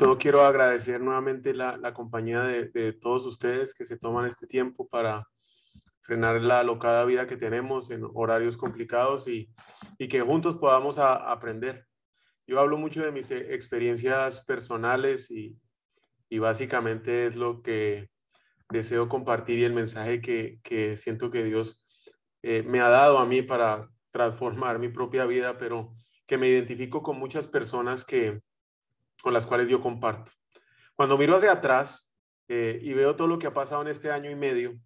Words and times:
Todo, 0.00 0.16
quiero 0.16 0.40
agradecer 0.40 0.98
nuevamente 1.02 1.52
la, 1.52 1.92
compañía 1.92 2.40
de, 2.40 2.92
todos 2.94 3.26
ustedes 3.26 3.74
que 3.74 3.84
se 3.84 3.98
toman 3.98 4.24
este 4.24 4.46
tiempo 4.46 4.88
para 4.88 5.28
frenar 6.00 6.40
la 6.40 6.62
locada 6.62 7.04
vida 7.04 7.26
que 7.26 7.36
tenemos 7.36 7.90
en 7.90 8.08
horarios 8.14 8.56
complicados 8.56 9.28
y, 9.28 9.52
que 9.98 10.22
juntos 10.22 10.56
podamos 10.56 10.96
aprender. 10.98 11.86
Yo 12.46 12.60
hablo 12.60 12.78
mucho 12.78 13.04
de 13.04 13.12
mis 13.12 13.30
eh, 13.30 13.54
experiencias 13.54 14.42
personales 14.42 15.30
y, 15.30 15.58
básicamente 16.38 17.26
es 17.26 17.36
lo 17.36 17.60
que 17.60 18.08
deseo 18.70 19.06
compartir 19.06 19.58
y 19.58 19.64
el 19.64 19.74
mensaje 19.74 20.22
que, 20.22 20.96
siento 20.96 21.30
que 21.30 21.44
Dios 21.44 21.84
eh, 22.42 22.62
me 22.62 22.80
ha 22.80 22.88
dado 22.88 23.18
a 23.18 23.26
mí 23.26 23.42
para 23.42 23.90
transformar 24.10 24.78
mi 24.78 24.88
propia 24.88 25.26
vida, 25.26 25.58
pero 25.58 25.92
que 26.26 26.38
me 26.38 26.48
identifico 26.48 27.02
con 27.02 27.18
muchas 27.18 27.46
personas 27.46 28.02
que, 28.06 28.40
con 29.22 29.32
las 29.32 29.46
cuales 29.46 29.68
yo 29.68 29.80
comparto. 29.80 30.32
Cuando 30.94 31.18
miro 31.18 31.36
hacia 31.36 31.52
atrás 31.52 32.10
eh, 32.48 32.78
y 32.82 32.92
veo 32.94 33.16
todo 33.16 33.28
lo 33.28 33.38
que 33.38 33.46
ha 33.46 33.54
pasado 33.54 33.82
en 33.82 33.88
este 33.88 34.10
año 34.10 34.30
y 34.30 34.36
medio, 34.36 34.78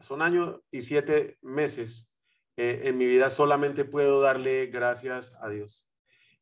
son 0.00 0.22
años 0.22 0.60
y 0.70 0.82
siete 0.82 1.38
meses, 1.42 2.10
eh, 2.56 2.82
en 2.84 2.98
mi 2.98 3.06
vida 3.06 3.30
solamente 3.30 3.84
puedo 3.84 4.20
darle 4.20 4.66
gracias 4.66 5.32
a 5.40 5.48
Dios. 5.48 5.88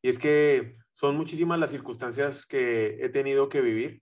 Y 0.01 0.09
es 0.09 0.17
que 0.17 0.77
son 0.93 1.15
muchísimas 1.15 1.59
las 1.59 1.69
circunstancias 1.69 2.45
que 2.45 2.97
he 3.01 3.09
tenido 3.09 3.49
que 3.49 3.61
vivir 3.61 4.01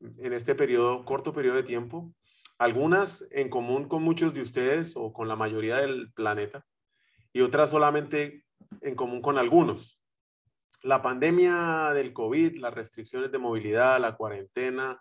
en 0.00 0.32
este 0.32 0.54
periodo, 0.54 1.04
corto 1.04 1.32
periodo 1.32 1.56
de 1.56 1.62
tiempo, 1.62 2.12
algunas 2.58 3.26
en 3.30 3.48
común 3.48 3.88
con 3.88 4.02
muchos 4.02 4.34
de 4.34 4.42
ustedes 4.42 4.94
o 4.96 5.12
con 5.12 5.28
la 5.28 5.36
mayoría 5.36 5.76
del 5.76 6.12
planeta, 6.12 6.66
y 7.32 7.42
otras 7.42 7.70
solamente 7.70 8.44
en 8.80 8.94
común 8.94 9.22
con 9.22 9.38
algunos 9.38 10.00
la 10.82 11.02
pandemia 11.02 11.92
del 11.94 12.12
COVID, 12.12 12.58
las 12.58 12.74
restricciones 12.74 13.32
de 13.32 13.38
movilidad, 13.38 14.00
la 14.00 14.16
cuarentena 14.16 15.00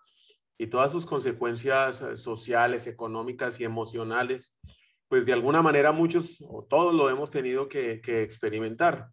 y 0.57 0.67
todas 0.67 0.91
sus 0.91 1.05
consecuencias 1.05 2.01
eh, 2.01 2.17
sociales, 2.17 2.87
económicas 2.87 3.59
y 3.59 3.63
emocionales, 3.63 4.57
pues 5.07 5.25
de 5.25 5.33
alguna 5.33 5.61
manera 5.61 5.91
muchos 5.91 6.43
o 6.47 6.63
todos 6.63 6.93
lo 6.93 7.09
hemos 7.09 7.29
tenido 7.29 7.69
que, 7.69 8.01
experimentar. 8.03 9.09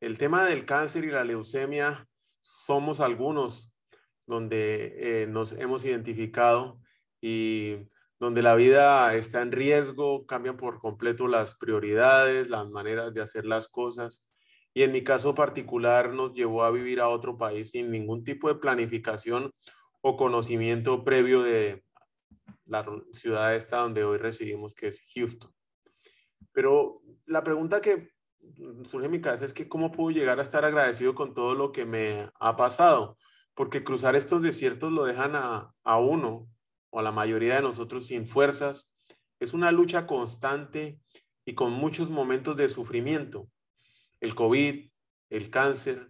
El 0.00 0.18
tema 0.18 0.44
del 0.44 0.66
cáncer 0.66 1.04
y 1.04 1.10
la 1.10 1.24
leucemia 1.24 2.06
somos 2.40 3.00
algunos 3.00 3.72
donde 4.26 5.22
eh, 5.22 5.26
nos 5.26 5.52
hemos 5.52 5.84
identificado 5.84 6.80
y 7.20 7.88
donde 8.18 8.42
la 8.42 8.54
vida 8.56 9.14
está 9.14 9.42
en 9.42 9.52
riesgo, 9.52 10.26
cambian 10.26 10.56
por 10.56 10.80
completo 10.80 11.28
las 11.28 11.56
prioridades, 11.56 12.48
las 12.48 12.68
maneras 12.68 13.14
de 13.14 13.20
hacer 13.20 13.46
las 13.46 13.68
cosas 13.68 14.26
y 14.74 14.82
en 14.82 14.92
mi 14.92 15.04
caso 15.04 15.34
particular 15.34 16.12
nos 16.12 16.32
llevó 16.32 16.64
a 16.64 16.70
vivir 16.70 17.00
a 17.00 17.08
otro 17.08 17.36
país 17.36 17.70
sin 17.70 17.90
ningún 17.90 18.24
tipo 18.24 18.48
de 18.48 18.54
planificación 18.54 19.52
o 20.00 20.16
conocimiento 20.16 21.04
previo 21.04 21.42
de 21.42 21.84
la 22.66 22.84
ciudad 23.12 23.54
esta 23.54 23.78
donde 23.78 24.04
hoy 24.04 24.18
residimos, 24.18 24.74
que 24.74 24.88
es 24.88 25.02
Houston. 25.14 25.52
Pero 26.52 27.02
la 27.26 27.44
pregunta 27.44 27.80
que 27.80 28.10
surge 28.84 29.06
en 29.06 29.12
mi 29.12 29.20
cabeza 29.20 29.44
es 29.44 29.52
que 29.52 29.68
cómo 29.68 29.92
puedo 29.92 30.10
llegar 30.10 30.38
a 30.38 30.42
estar 30.42 30.64
agradecido 30.64 31.14
con 31.14 31.34
todo 31.34 31.54
lo 31.54 31.70
que 31.72 31.84
me 31.84 32.30
ha 32.40 32.56
pasado, 32.56 33.16
porque 33.54 33.84
cruzar 33.84 34.16
estos 34.16 34.42
desiertos 34.42 34.90
lo 34.90 35.04
dejan 35.04 35.36
a, 35.36 35.74
a 35.84 35.98
uno 35.98 36.48
o 36.90 36.98
a 36.98 37.02
la 37.02 37.12
mayoría 37.12 37.56
de 37.56 37.62
nosotros 37.62 38.06
sin 38.06 38.26
fuerzas. 38.26 38.90
Es 39.38 39.54
una 39.54 39.70
lucha 39.70 40.06
constante 40.06 41.00
y 41.44 41.54
con 41.54 41.72
muchos 41.72 42.10
momentos 42.10 42.56
de 42.56 42.68
sufrimiento 42.68 43.48
el 44.22 44.36
COVID, 44.36 44.88
el 45.30 45.50
cáncer, 45.50 46.08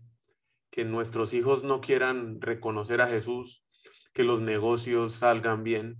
que 0.71 0.85
nuestros 0.85 1.33
hijos 1.33 1.65
no 1.65 1.81
quieran 1.81 2.41
reconocer 2.41 3.01
a 3.01 3.09
Jesús, 3.09 3.65
que 4.13 4.23
los 4.23 4.41
negocios 4.41 5.15
salgan 5.15 5.65
bien, 5.65 5.97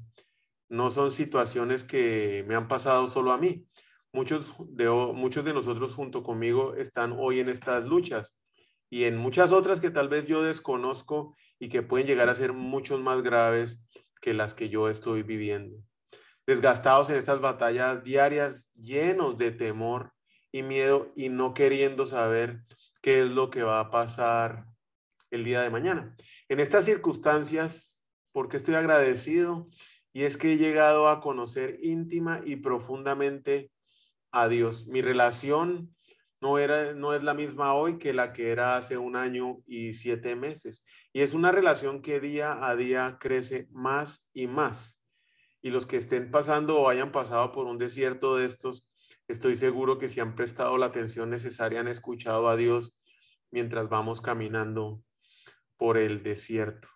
no 0.69 0.91
son 0.91 1.11
situaciones 1.11 1.85
que 1.85 2.45
me 2.47 2.55
han 2.55 2.69
pasado 2.69 3.09
solo 3.09 3.33
a 3.33 3.39
mí. 3.39 3.67
Muchos 4.13 4.55
de, 4.69 4.89
muchos 5.15 5.45
de 5.45 5.55
nosotros 5.55 5.95
junto 5.95 6.23
conmigo 6.23 6.75
están 6.75 7.15
hoy 7.19 7.41
en 7.41 7.49
estas 7.49 7.87
luchas 7.87 8.39
y 8.91 9.05
en 9.05 9.17
muchas 9.17 9.51
otras 9.51 9.81
que 9.81 9.91
tal 9.91 10.11
vez 10.11 10.27
yo 10.27 10.43
desconozco 10.43 11.35
y 11.59 11.71
que 11.71 11.83
pueden 11.83 12.07
llegar 12.07 12.29
a 12.29 12.35
ser 12.35 12.53
mucho 12.53 12.99
más 12.99 13.23
graves 13.23 13.87
que 14.21 14.35
las 14.35 14.55
que 14.55 14.69
yo 14.69 14.91
estoy 14.91 15.23
viviendo. 15.23 15.79
Desgastados 16.47 17.09
en 17.09 17.17
estas 17.17 17.41
batallas 17.41 18.05
diarias, 18.05 18.71
llenos 18.75 19.39
de 19.39 19.51
temor, 19.51 20.13
y 20.53 20.63
miedo 20.63 21.11
y 21.17 21.31
no 21.31 21.55
queriendo 21.55 22.07
saber 22.07 22.61
qué 23.01 23.23
es 23.23 23.31
lo 23.31 23.51
que 23.51 23.63
va 23.63 23.81
a 23.81 23.91
pasar 23.91 24.67
el 25.31 25.45
día 25.45 25.63
de 25.63 25.71
mañana. 25.71 26.15
En 26.49 26.61
estas 26.61 26.85
circunstancias, 26.85 28.05
porque 28.33 28.59
estoy 28.59 28.75
agradecido? 28.75 29.69
Y 30.13 30.25
es 30.25 30.37
que 30.37 30.53
he 30.53 30.57
llegado 30.59 31.09
a 31.09 31.21
conocer 31.21 31.79
íntima 31.83 32.43
y 32.45 32.57
profundamente 32.57 33.73
a 34.31 34.49
Dios. 34.49 34.87
Mi 34.87 35.01
relación 35.01 35.95
no, 36.43 36.59
era, 36.59 36.93
no 36.93 37.15
es 37.15 37.23
la 37.23 37.35
misma 37.35 37.75
hoy 37.75 37.99
que 37.99 38.13
la 38.13 38.33
que 38.33 38.51
era 38.51 38.77
hace 38.77 38.99
un 38.99 39.17
año 39.17 39.63
y 39.67 39.95
siete 39.95 40.37
meses. 40.37 40.85
Y 41.13 41.21
es 41.21 41.35
una 41.35 41.51
relación 41.51 42.03
que 42.03 42.21
día 42.21 42.67
a 42.67 42.77
día 42.77 43.17
crece 43.19 43.69
más 43.71 44.29
y 44.35 44.49
más. 44.49 45.01
Y 45.63 45.71
los 45.71 45.87
que 45.87 45.97
estén 45.97 46.31
pasando 46.31 46.79
o 46.79 46.89
hayan 46.89 47.13
pasado 47.13 47.53
por 47.53 47.67
un 47.67 47.79
desierto 47.79 48.37
de 48.37 48.47
estos, 48.47 48.92
Estoy 49.33 49.57
seguro 49.57 49.97
que 49.97 50.09
si 50.09 50.21
han 50.21 50.35
prestado 50.35 50.77
la 50.77 50.85
atención 50.85 51.31
necesaria 51.31 51.81
han 51.81 51.89
escuchado 51.89 52.51
a 52.51 52.57
Dios 52.57 52.99
mientras 53.51 53.89
vamos 53.89 54.21
caminando 54.21 55.03
por 55.79 55.97
el 55.97 56.23
desierto. 56.23 56.87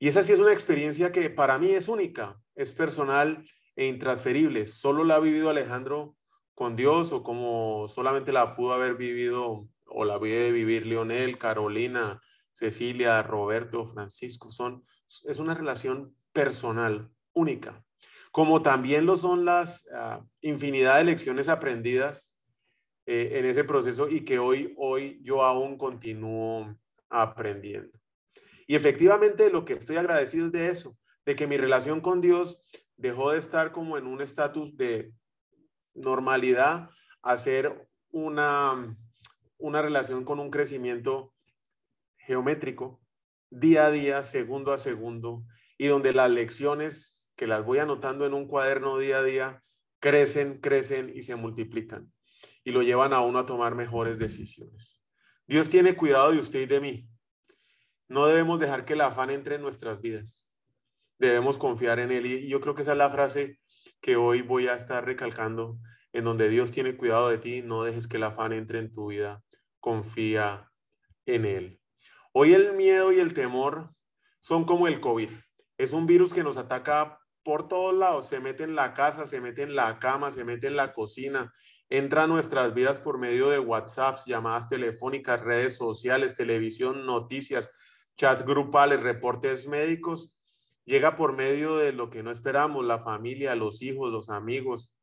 Y 0.00 0.08
esa 0.08 0.24
sí 0.24 0.32
es 0.32 0.40
una 0.40 0.52
experiencia 0.52 1.12
que 1.12 1.30
para 1.30 1.58
mí 1.60 1.70
es 1.70 1.86
única, 1.86 2.42
es 2.56 2.72
personal 2.72 3.48
e 3.76 3.86
intransferible. 3.86 4.66
Solo 4.66 5.04
la 5.04 5.14
ha 5.14 5.20
vivido 5.20 5.48
Alejandro 5.48 6.16
con 6.54 6.74
Dios 6.74 7.12
o 7.12 7.22
como 7.22 7.86
solamente 7.86 8.32
la 8.32 8.56
pudo 8.56 8.72
haber 8.72 8.96
vivido 8.96 9.68
o 9.86 10.04
la 10.04 10.18
de 10.18 10.50
vivir 10.50 10.86
Leonel, 10.86 11.38
Carolina, 11.38 12.20
Cecilia, 12.52 13.22
Roberto, 13.22 13.86
Francisco. 13.86 14.50
Son, 14.50 14.82
es 15.06 15.38
una 15.38 15.54
relación 15.54 16.16
personal, 16.32 17.12
única 17.32 17.84
como 18.30 18.62
también 18.62 19.06
lo 19.06 19.16
son 19.16 19.44
las 19.44 19.88
ah, 19.94 20.24
infinidad 20.40 20.98
de 20.98 21.04
lecciones 21.04 21.48
aprendidas 21.48 22.34
eh, 23.06 23.38
en 23.38 23.46
ese 23.46 23.64
proceso 23.64 24.08
y 24.08 24.24
que 24.24 24.38
hoy, 24.38 24.74
hoy 24.76 25.20
yo 25.22 25.42
aún 25.42 25.76
continúo 25.76 26.76
aprendiendo. 27.08 27.98
Y 28.66 28.76
efectivamente 28.76 29.50
lo 29.50 29.64
que 29.64 29.72
estoy 29.72 29.96
agradecido 29.96 30.46
es 30.46 30.52
de 30.52 30.68
eso, 30.68 30.96
de 31.26 31.34
que 31.34 31.48
mi 31.48 31.56
relación 31.56 32.00
con 32.00 32.20
Dios 32.20 32.62
dejó 32.96 33.32
de 33.32 33.38
estar 33.38 33.72
como 33.72 33.98
en 33.98 34.06
un 34.06 34.20
estatus 34.20 34.76
de 34.76 35.12
normalidad 35.94 36.90
a 37.22 37.36
ser 37.36 37.88
una, 38.10 38.96
una 39.58 39.82
relación 39.82 40.24
con 40.24 40.38
un 40.38 40.50
crecimiento 40.50 41.34
geométrico, 42.18 43.00
día 43.50 43.86
a 43.86 43.90
día, 43.90 44.22
segundo 44.22 44.72
a 44.72 44.78
segundo, 44.78 45.42
y 45.76 45.88
donde 45.88 46.12
las 46.12 46.30
lecciones 46.30 47.19
que 47.40 47.46
las 47.46 47.64
voy 47.64 47.78
anotando 47.78 48.26
en 48.26 48.34
un 48.34 48.46
cuaderno 48.46 48.98
día 48.98 49.20
a 49.20 49.22
día, 49.22 49.60
crecen, 49.98 50.60
crecen 50.60 51.10
y 51.14 51.22
se 51.22 51.36
multiplican 51.36 52.12
y 52.64 52.70
lo 52.70 52.82
llevan 52.82 53.14
a 53.14 53.22
uno 53.22 53.38
a 53.38 53.46
tomar 53.46 53.74
mejores 53.74 54.18
decisiones. 54.18 55.02
Dios 55.46 55.70
tiene 55.70 55.96
cuidado 55.96 56.32
de 56.32 56.38
usted 56.38 56.60
y 56.60 56.66
de 56.66 56.80
mí. 56.80 57.08
No 58.08 58.26
debemos 58.26 58.60
dejar 58.60 58.84
que 58.84 58.92
el 58.92 59.00
afán 59.00 59.30
entre 59.30 59.54
en 59.54 59.62
nuestras 59.62 60.02
vidas. 60.02 60.50
Debemos 61.18 61.56
confiar 61.56 61.98
en 61.98 62.12
Él. 62.12 62.26
Y 62.26 62.46
yo 62.46 62.60
creo 62.60 62.74
que 62.74 62.82
esa 62.82 62.92
es 62.92 62.98
la 62.98 63.08
frase 63.08 63.58
que 64.02 64.16
hoy 64.16 64.42
voy 64.42 64.68
a 64.68 64.74
estar 64.74 65.06
recalcando, 65.06 65.78
en 66.12 66.24
donde 66.24 66.50
Dios 66.50 66.70
tiene 66.70 66.98
cuidado 66.98 67.30
de 67.30 67.38
ti, 67.38 67.62
no 67.62 67.84
dejes 67.84 68.06
que 68.06 68.18
el 68.18 68.24
afán 68.24 68.52
entre 68.52 68.80
en 68.80 68.92
tu 68.92 69.06
vida. 69.06 69.42
Confía 69.78 70.70
en 71.24 71.46
Él. 71.46 71.80
Hoy 72.34 72.52
el 72.52 72.74
miedo 72.74 73.12
y 73.12 73.18
el 73.18 73.32
temor 73.32 73.94
son 74.40 74.66
como 74.66 74.88
el 74.88 75.00
COVID. 75.00 75.30
Es 75.78 75.94
un 75.94 76.04
virus 76.04 76.34
que 76.34 76.44
nos 76.44 76.58
ataca 76.58 77.19
por 77.42 77.68
todos 77.68 77.94
lados, 77.94 78.28
se 78.28 78.40
mete 78.40 78.64
en 78.64 78.74
la 78.74 78.94
casa, 78.94 79.26
se 79.26 79.40
mete 79.40 79.62
en 79.62 79.74
la 79.74 79.98
cama, 79.98 80.30
se 80.30 80.44
mete 80.44 80.66
en 80.66 80.76
la 80.76 80.92
cocina, 80.92 81.52
entra 81.88 82.24
a 82.24 82.26
nuestras 82.26 82.74
vidas 82.74 82.98
por 82.98 83.18
medio 83.18 83.50
de 83.50 83.58
WhatsApp, 83.58 84.18
llamadas 84.26 84.68
telefónicas, 84.68 85.40
redes 85.40 85.76
sociales, 85.76 86.36
televisión, 86.36 87.06
noticias, 87.06 87.70
chats 88.16 88.44
grupales, 88.44 89.00
reportes 89.00 89.66
médicos, 89.66 90.34
llega 90.84 91.16
por 91.16 91.34
medio 91.34 91.76
de 91.76 91.92
lo 91.92 92.10
que 92.10 92.22
no 92.22 92.30
esperamos, 92.30 92.84
la 92.84 93.02
familia, 93.02 93.54
los 93.54 93.82
hijos, 93.82 94.12
los 94.12 94.28
amigos, 94.28 94.94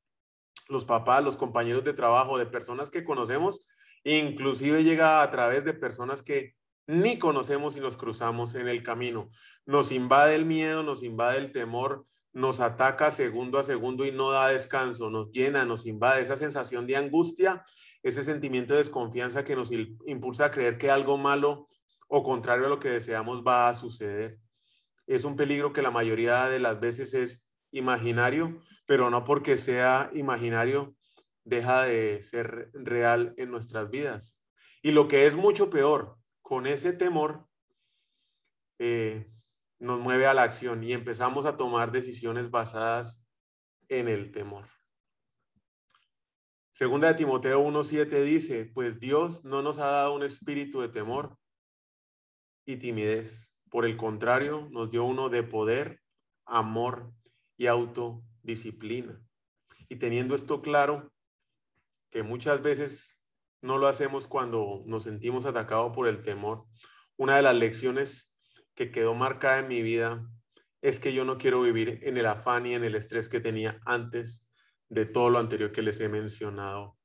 los 0.68 0.86
papás, 0.86 1.24
los 1.24 1.38
compañeros 1.38 1.84
de 1.84 1.94
trabajo, 1.94 2.38
de 2.38 2.46
personas 2.46 2.92
que 2.92 3.04
conocemos, 3.04 3.68
inclusive 4.04 4.84
llega 4.84 5.22
a 5.22 5.32
través 5.32 5.66
de 5.66 5.74
personas 5.74 6.22
que 6.22 6.56
ni 6.88 7.20
conocemos 7.20 7.76
y 7.76 7.82
nos 7.82 7.98
cruzamos 7.98 8.56
en 8.56 8.68
el 8.68 8.82
camino. 8.82 9.30
Nos 9.66 9.92
invade 9.92 10.36
el 10.36 10.46
miedo, 10.46 10.84
nos 10.84 11.04
invade 11.04 11.38
el 11.38 11.52
temor, 11.52 12.06
nos 12.38 12.60
ataca 12.60 13.10
segundo 13.10 13.58
a 13.58 13.64
segundo 13.64 14.06
y 14.06 14.12
no 14.12 14.30
da 14.30 14.50
descanso, 14.50 15.10
nos 15.10 15.32
llena, 15.32 15.66
nos 15.66 15.88
invade 15.88 16.22
esa 16.22 16.38
sensación 16.38 16.86
de 16.86 16.96
angustia, 16.96 17.64
ese 18.04 18.24
sentimiento 18.24 18.74
de 18.74 18.80
desconfianza 18.80 19.44
que 19.44 19.56
nos 19.56 19.72
impulsa 19.72 20.46
a 20.46 20.52
creer 20.52 20.78
que 20.78 20.92
algo 20.92 21.18
malo 21.18 21.68
o 22.08 22.22
contrario 22.22 22.68
a 22.68 22.70
lo 22.70 22.80
que 22.80 22.90
deseamos 22.90 23.44
va 23.44 23.70
a 23.70 23.74
suceder. 23.74 24.38
Es 25.08 25.24
un 25.24 25.36
peligro 25.36 25.74
que 25.74 25.82
la 25.82 25.90
mayoría 25.90 26.46
de 26.46 26.60
las 26.60 26.80
veces 26.80 27.16
es 27.16 27.48
imaginario, 27.72 28.62
pero 28.86 29.10
no 29.10 29.24
porque 29.24 29.58
sea 29.58 30.12
imaginario 30.14 30.96
deja 31.44 31.86
de 31.86 32.22
ser 32.22 32.70
real 32.74 33.34
en 33.38 33.50
nuestras 33.50 33.90
vidas. 33.90 34.40
Y 34.84 34.92
lo 34.92 35.08
que 35.08 35.26
es 35.26 35.36
mucho 35.36 35.72
peor, 35.72 36.18
con 36.44 36.68
ese 36.68 36.94
temor 36.94 37.48
eh, 38.78 39.28
nos 39.80 40.00
mueve 40.00 40.26
a 40.26 40.34
la 40.34 40.44
acción 40.44 40.84
y 40.84 40.94
empezamos 40.94 41.46
a 41.46 41.58
tomar 41.58 41.92
decisiones 41.92 42.50
basadas 42.50 43.28
en 43.90 44.08
el 44.08 44.32
temor. 44.32 44.68
Segunda 46.72 47.08
de 47.08 47.16
Timoteo 47.16 47.62
1.7 47.64 48.24
dice, 48.24 48.66
pues 48.66 49.00
Dios 49.00 49.44
no 49.44 49.62
nos 49.62 49.80
ha 49.80 49.88
dado 49.88 50.14
un 50.14 50.24
espíritu 50.24 50.82
de 50.82 50.90
temor 50.90 51.38
y 52.66 52.78
timidez. 52.78 53.52
Por 53.70 53.86
el 53.86 53.98
contrario, 53.98 54.68
nos 54.72 54.92
dio 54.92 55.04
uno 55.04 55.30
de 55.30 55.44
poder, 55.44 56.02
amor 56.46 57.12
y 57.58 57.66
autodisciplina. 57.66 59.20
Y 59.90 59.96
teniendo 59.96 60.36
esto 60.36 60.62
claro, 60.62 61.12
que 62.12 62.24
muchas 62.24 62.62
veces 62.62 63.20
no 63.62 63.78
lo 63.78 63.88
hacemos 63.88 64.28
cuando 64.28 64.84
nos 64.86 65.04
sentimos 65.04 65.46
atacados 65.46 65.94
por 65.94 66.08
el 66.08 66.22
temor. 66.22 66.66
Una 67.18 67.38
de 67.38 67.42
las 67.42 67.56
lecciones 67.56 68.37
que 68.78 68.92
quedó 68.92 69.16
marcada 69.16 69.60
en 69.60 69.68
mi 69.68 69.82
vida 69.82 70.24
es 70.82 71.00
que 71.00 71.12
yo 71.12 71.26
no 71.26 71.40
quiero 71.40 71.62
vivir 71.62 72.00
en 72.04 72.16
el 72.16 72.28
afán 72.28 72.68
y 72.68 72.76
en 72.76 72.84
el 72.84 72.96
estrés 72.96 73.28
que 73.28 73.40
tenía 73.40 73.82
antes 73.86 74.48
de 74.88 75.06
todo 75.06 75.32
lo 75.32 75.40
anterior 75.40 75.72
que 75.72 75.82
les 75.82 76.00
he 76.00 76.08
mencionado 76.08 76.96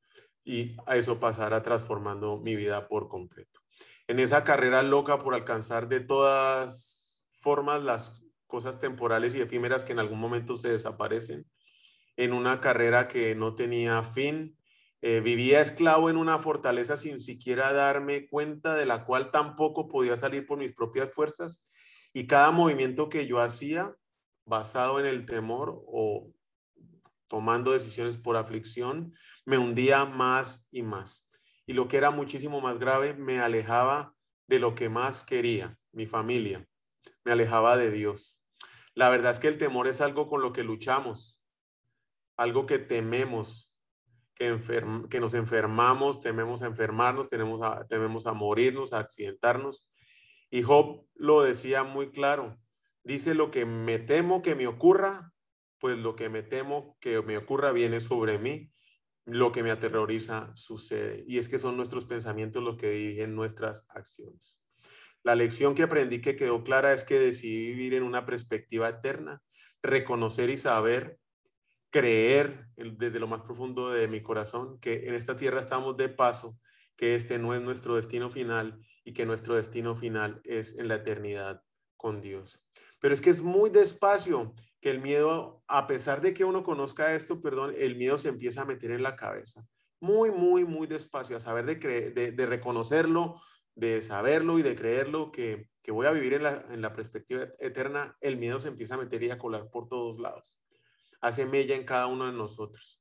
y 0.44 0.76
a 0.86 0.96
eso 0.96 1.18
pasará 1.18 1.62
transformando 1.62 2.38
mi 2.38 2.56
vida 2.56 2.86
por 2.88 3.08
completo. 3.08 3.60
En 4.06 4.20
esa 4.20 4.44
carrera 4.44 4.82
loca 4.82 5.18
por 5.18 5.34
alcanzar 5.34 5.88
de 5.88 6.00
todas 6.00 7.24
formas 7.40 7.82
las 7.82 8.22
cosas 8.46 8.78
temporales 8.78 9.34
y 9.34 9.40
efímeras 9.40 9.82
que 9.82 9.92
en 9.92 9.98
algún 9.98 10.18
momento 10.18 10.58
se 10.58 10.68
desaparecen, 10.68 11.46
en 12.18 12.34
una 12.34 12.60
carrera 12.60 13.08
que 13.08 13.34
no 13.34 13.54
tenía 13.54 14.02
fin, 14.02 14.58
eh, 15.02 15.20
vivía 15.20 15.60
esclavo 15.60 16.10
en 16.10 16.16
una 16.16 16.38
fortaleza 16.38 16.96
sin 16.96 17.18
siquiera 17.18 17.72
darme 17.72 18.28
cuenta 18.28 18.76
de 18.76 18.86
la 18.86 19.04
cual 19.04 19.32
tampoco 19.32 19.88
podía 19.88 20.16
salir 20.16 20.46
por 20.46 20.58
mis 20.58 20.72
propias 20.72 21.10
fuerzas 21.10 21.66
y 22.12 22.28
cada 22.28 22.52
movimiento 22.52 23.08
que 23.08 23.26
yo 23.26 23.40
hacía 23.40 23.96
basado 24.44 25.00
en 25.00 25.06
el 25.06 25.26
temor 25.26 25.82
o 25.86 26.32
tomando 27.26 27.72
decisiones 27.72 28.16
por 28.16 28.36
aflicción 28.36 29.12
me 29.44 29.58
hundía 29.58 30.04
más 30.04 30.68
y 30.70 30.82
más. 30.82 31.28
Y 31.66 31.72
lo 31.72 31.88
que 31.88 31.96
era 31.96 32.10
muchísimo 32.10 32.60
más 32.60 32.78
grave, 32.78 33.14
me 33.14 33.40
alejaba 33.40 34.14
de 34.46 34.58
lo 34.58 34.74
que 34.74 34.88
más 34.88 35.24
quería, 35.24 35.78
mi 35.92 36.06
familia, 36.06 36.68
me 37.24 37.32
alejaba 37.32 37.76
de 37.76 37.90
Dios. 37.90 38.40
La 38.94 39.08
verdad 39.08 39.32
es 39.32 39.38
que 39.38 39.48
el 39.48 39.58
temor 39.58 39.88
es 39.88 40.00
algo 40.00 40.28
con 40.28 40.42
lo 40.42 40.52
que 40.52 40.62
luchamos, 40.62 41.40
algo 42.36 42.66
que 42.66 42.78
tememos, 42.78 43.71
que, 45.08 45.20
nos 45.20 45.34
enfermamos, 45.34 46.20
tememos 46.20 46.62
a 46.62 46.66
enfermarnos, 46.66 47.28
tenemos 47.28 47.60
tememos 47.88 48.26
a 48.26 48.32
morirnos, 48.32 48.92
a 48.92 48.98
accidentarnos. 48.98 49.88
Y 50.50 50.62
Job 50.62 51.06
lo 51.14 51.42
decía 51.42 51.82
muy 51.82 52.10
claro. 52.10 52.58
Dice 53.04 53.34
lo 53.34 53.50
que 53.50 53.64
me 53.64 53.98
temo 53.98 54.42
que 54.42 54.54
me 54.54 54.66
ocurra, 54.66 55.32
pues 55.78 55.96
lo 55.98 56.14
que 56.14 56.28
me 56.28 56.42
temo 56.42 56.96
que 57.00 57.22
me 57.22 57.36
ocurra 57.36 57.72
viene 57.72 58.00
sobre 58.00 58.38
mí. 58.38 58.70
Lo 59.24 59.52
que 59.52 59.62
me 59.62 59.70
aterroriza 59.70 60.50
sucede. 60.54 61.24
Y 61.28 61.38
es 61.38 61.48
que 61.48 61.58
son 61.58 61.76
nuestros 61.76 62.06
pensamientos 62.06 62.62
los 62.62 62.76
que 62.76 62.90
dirigen 62.90 63.36
nuestras 63.36 63.86
acciones. 63.88 64.60
La 65.22 65.36
lección 65.36 65.74
que 65.74 65.84
aprendí 65.84 66.20
que 66.20 66.34
quedó 66.34 66.64
clara 66.64 66.92
es 66.92 67.04
que 67.04 67.18
decidí 67.18 67.66
vivir 67.66 67.94
en 67.94 68.02
una 68.02 68.26
perspectiva 68.26 68.88
eterna, 68.88 69.40
reconocer 69.80 70.50
y 70.50 70.56
saber 70.56 71.18
creer 71.92 72.68
desde 72.74 73.20
lo 73.20 73.28
más 73.28 73.42
profundo 73.42 73.90
de 73.90 74.08
mi 74.08 74.22
corazón 74.22 74.80
que 74.80 75.06
en 75.06 75.14
esta 75.14 75.36
tierra 75.36 75.60
estamos 75.60 75.96
de 75.98 76.08
paso, 76.08 76.58
que 76.96 77.14
este 77.14 77.38
no 77.38 77.54
es 77.54 77.60
nuestro 77.60 77.96
destino 77.96 78.30
final 78.30 78.80
y 79.04 79.12
que 79.12 79.26
nuestro 79.26 79.54
destino 79.56 79.94
final 79.94 80.40
es 80.44 80.76
en 80.78 80.88
la 80.88 80.96
eternidad 80.96 81.62
con 81.96 82.22
Dios. 82.22 82.64
Pero 82.98 83.12
es 83.12 83.20
que 83.20 83.28
es 83.28 83.42
muy 83.42 83.68
despacio 83.68 84.54
que 84.80 84.90
el 84.90 85.00
miedo, 85.00 85.62
a 85.68 85.86
pesar 85.86 86.22
de 86.22 86.32
que 86.32 86.44
uno 86.44 86.62
conozca 86.62 87.14
esto, 87.14 87.42
perdón, 87.42 87.74
el 87.76 87.96
miedo 87.96 88.16
se 88.16 88.30
empieza 88.30 88.62
a 88.62 88.66
meter 88.66 88.90
en 88.90 89.02
la 89.02 89.14
cabeza. 89.14 89.64
Muy, 90.00 90.30
muy, 90.30 90.64
muy 90.64 90.86
despacio, 90.86 91.36
a 91.36 91.40
saber 91.40 91.66
de, 91.66 92.32
de, 92.32 92.46
reconocerlo, 92.46 93.36
de 93.74 94.00
saberlo 94.00 94.58
y 94.58 94.62
de 94.62 94.74
creerlo, 94.74 95.30
que, 95.30 95.68
que 95.82 95.92
voy 95.92 96.06
a 96.06 96.12
vivir 96.12 96.32
en 96.32 96.44
la, 96.44 96.66
en 96.70 96.80
la 96.80 96.94
perspectiva 96.94 97.48
eterna, 97.60 98.16
el 98.20 98.38
miedo 98.38 98.58
se 98.58 98.68
empieza 98.68 98.94
a 98.94 98.98
meter 98.98 99.22
y 99.22 99.30
a 99.30 99.38
colar 99.38 99.70
por 99.70 99.88
todos 99.88 100.18
lados 100.18 100.61
hace 101.22 101.46
mella 101.46 101.74
en 101.74 101.84
cada 101.84 102.06
uno 102.06 102.26
de 102.26 102.32
nosotros. 102.32 103.00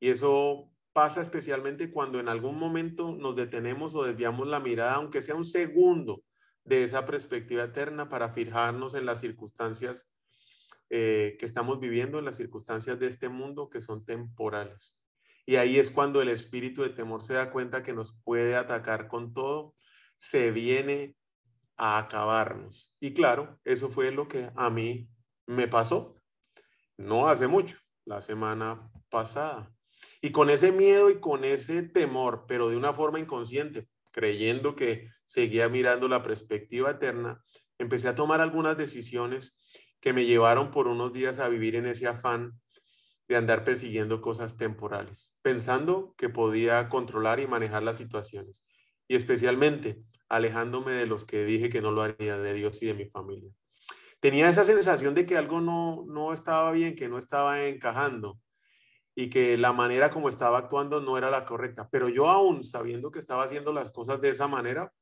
Y 0.00 0.08
eso 0.08 0.72
pasa 0.92 1.20
especialmente 1.20 1.92
cuando 1.92 2.18
en 2.18 2.28
algún 2.28 2.58
momento 2.58 3.14
nos 3.14 3.36
detenemos 3.36 3.94
o 3.94 4.02
desviamos 4.02 4.48
la 4.48 4.58
mirada, 4.58 4.94
aunque 4.94 5.22
sea 5.22 5.36
un 5.36 5.44
segundo, 5.44 6.24
de 6.64 6.82
esa 6.82 7.06
perspectiva 7.06 7.64
eterna 7.64 8.08
para 8.08 8.30
fijarnos 8.30 8.94
en 8.94 9.06
las 9.06 9.20
circunstancias 9.20 10.10
eh, 10.90 11.36
que 11.38 11.46
estamos 11.46 11.80
viviendo, 11.80 12.18
en 12.18 12.26
las 12.26 12.36
circunstancias 12.36 12.98
de 12.98 13.06
este 13.06 13.28
mundo 13.28 13.70
que 13.70 13.80
son 13.80 14.04
temporales. 14.04 14.94
Y 15.46 15.56
ahí 15.56 15.78
es 15.78 15.90
cuando 15.90 16.20
el 16.20 16.28
espíritu 16.28 16.82
de 16.82 16.90
temor 16.90 17.22
se 17.22 17.34
da 17.34 17.50
cuenta 17.50 17.82
que 17.82 17.94
nos 17.94 18.18
puede 18.22 18.54
atacar 18.54 19.08
con 19.08 19.32
todo, 19.32 19.74
se 20.18 20.50
viene 20.50 21.16
a 21.78 21.98
acabarnos. 21.98 22.92
Y 23.00 23.14
claro, 23.14 23.58
eso 23.64 23.88
fue 23.88 24.12
lo 24.12 24.28
que 24.28 24.50
a 24.54 24.68
mí 24.68 25.08
me 25.46 25.68
pasó 25.68 26.17
no 26.98 27.28
hace 27.28 27.46
mucho, 27.46 27.78
la 28.04 28.20
semana 28.20 28.90
pasada. 29.08 29.72
Y 30.20 30.30
con 30.30 30.50
ese 30.50 30.72
miedo 30.72 31.10
y 31.10 31.20
con 31.20 31.44
ese 31.44 31.82
temor, 31.82 32.44
pero 32.46 32.68
de 32.68 32.76
una 32.76 32.92
forma 32.92 33.18
inconsciente, 33.18 33.88
creyendo 34.10 34.74
que 34.74 35.08
seguía 35.26 35.68
mirando 35.68 36.08
la 36.08 36.22
perspectiva 36.22 36.90
eterna, 36.90 37.42
empecé 37.78 38.08
a 38.08 38.14
tomar 38.14 38.40
algunas 38.40 38.76
decisiones 38.76 39.56
que 40.00 40.12
me 40.12 40.26
llevaron 40.26 40.70
por 40.70 40.88
unos 40.88 41.12
días 41.12 41.38
a 41.38 41.48
vivir 41.48 41.76
en 41.76 41.86
ese 41.86 42.06
afán 42.06 42.52
de 43.28 43.36
andar 43.36 43.64
persiguiendo 43.64 44.20
cosas 44.20 44.56
temporales, 44.56 45.36
pensando 45.42 46.14
que 46.16 46.28
podía 46.28 46.88
controlar 46.88 47.40
y 47.40 47.46
manejar 47.46 47.82
las 47.82 47.98
situaciones, 47.98 48.64
y 49.06 49.16
especialmente 49.16 49.98
alejándome 50.28 50.92
de 50.92 51.06
los 51.06 51.24
que 51.24 51.44
dije 51.44 51.68
que 51.68 51.82
no 51.82 51.90
lo 51.90 52.02
haría, 52.02 52.38
de 52.38 52.54
Dios 52.54 52.82
y 52.82 52.86
de 52.86 52.94
mi 52.94 53.06
familia 53.06 53.52
tenía 54.20 54.48
esa 54.48 54.64
sensación 54.64 55.14
de 55.14 55.26
que 55.26 55.36
algo 55.36 55.60
no, 55.60 56.04
no 56.06 56.32
estaba 56.32 56.72
bien, 56.72 56.96
que 56.96 57.08
no 57.08 57.18
estaba 57.18 57.64
encajando 57.66 58.40
y 59.14 59.30
que 59.30 59.56
la 59.56 59.72
manera 59.72 60.10
como 60.10 60.28
estaba 60.28 60.58
actuando 60.58 61.00
no 61.00 61.18
era 61.18 61.30
la 61.30 61.44
correcta. 61.44 61.88
Pero 61.90 62.08
yo 62.08 62.28
aún 62.28 62.64
sabiendo 62.64 63.10
que 63.10 63.18
estaba 63.18 63.44
haciendo 63.44 63.72
las 63.72 63.90
cosas 63.90 64.20
de 64.20 64.30
esa 64.30 64.48
manera, 64.48 64.92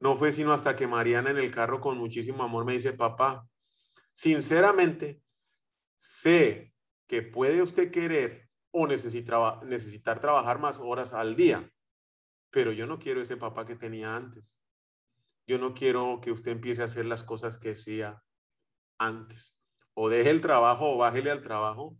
no 0.00 0.16
fue 0.16 0.32
sino 0.32 0.52
hasta 0.52 0.76
que 0.76 0.86
Mariana 0.86 1.30
en 1.30 1.38
el 1.38 1.50
carro 1.50 1.80
con 1.80 1.98
muchísimo 1.98 2.42
amor 2.42 2.64
me 2.64 2.74
dice, 2.74 2.92
papá, 2.92 3.46
sinceramente, 4.12 5.22
sé 5.96 6.74
que 7.06 7.22
puede 7.22 7.62
usted 7.62 7.90
querer 7.90 8.48
o 8.70 8.86
necesitar, 8.86 9.64
necesitar 9.64 10.20
trabajar 10.20 10.58
más 10.58 10.80
horas 10.80 11.12
al 11.12 11.36
día, 11.36 11.70
pero 12.50 12.72
yo 12.72 12.86
no 12.86 12.98
quiero 12.98 13.20
ese 13.20 13.36
papá 13.36 13.66
que 13.66 13.76
tenía 13.76 14.16
antes. 14.16 14.58
Yo 15.46 15.58
no 15.58 15.74
quiero 15.74 16.20
que 16.22 16.32
usted 16.32 16.52
empiece 16.52 16.82
a 16.82 16.86
hacer 16.86 17.04
las 17.04 17.22
cosas 17.22 17.58
que 17.58 17.72
hacía 17.72 18.22
antes. 18.98 19.56
O 19.94 20.08
deje 20.08 20.30
el 20.30 20.40
trabajo 20.40 20.92
o 20.92 20.98
bájele 20.98 21.30
al 21.30 21.42
trabajo 21.42 21.96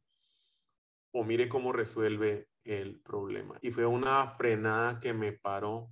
o 1.13 1.25
mire 1.25 1.49
cómo 1.49 1.73
resuelve 1.73 2.49
el 2.65 3.01
problema. 3.01 3.59
Y 3.63 3.71
fue 3.71 3.87
una 3.87 4.29
frenada 4.29 4.99
que 4.99 5.13
me 5.13 5.33
paró 5.33 5.91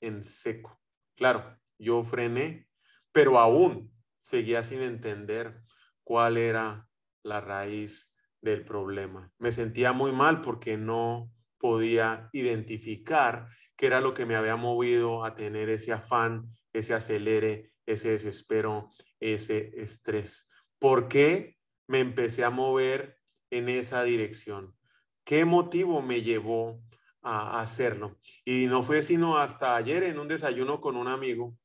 en 0.00 0.24
seco. 0.24 0.80
Claro, 1.16 1.58
yo 1.78 2.02
frené, 2.02 2.66
pero 3.12 3.38
aún 3.38 3.92
seguía 4.22 4.64
sin 4.64 4.80
entender 4.80 5.62
cuál 6.02 6.38
era 6.38 6.88
la 7.22 7.40
raíz 7.40 8.14
del 8.40 8.64
problema. 8.64 9.30
Me 9.38 9.52
sentía 9.52 9.92
muy 9.92 10.12
mal 10.12 10.40
porque 10.40 10.76
no 10.76 11.30
podía 11.58 12.28
identificar 12.32 13.48
qué 13.76 13.86
era 13.86 14.00
lo 14.00 14.14
que 14.14 14.26
me 14.26 14.34
había 14.34 14.56
movido 14.56 15.24
a 15.24 15.34
tener 15.34 15.68
ese 15.68 15.92
afán, 15.92 16.48
ese 16.72 16.94
acelere, 16.94 17.72
ese 17.86 18.10
desespero, 18.10 18.90
ese 19.22 19.72
estrés. 19.80 20.50
¿Por 20.78 21.08
qué 21.08 21.56
me 21.86 22.00
empecé 22.00 22.44
a 22.44 22.50
mover 22.50 23.18
en 23.50 23.68
esa 23.68 24.02
dirección? 24.02 24.76
¿Qué 25.24 25.44
motivo 25.44 26.02
me 26.02 26.22
llevó 26.22 26.82
a 27.22 27.60
hacerlo? 27.60 28.18
Y 28.44 28.66
no 28.66 28.82
fue 28.82 29.02
sino 29.02 29.38
hasta 29.38 29.76
ayer 29.76 30.02
en 30.02 30.18
un 30.18 30.28
desayuno 30.28 30.80
con 30.80 30.96
un 30.96 31.08
amigo 31.08 31.56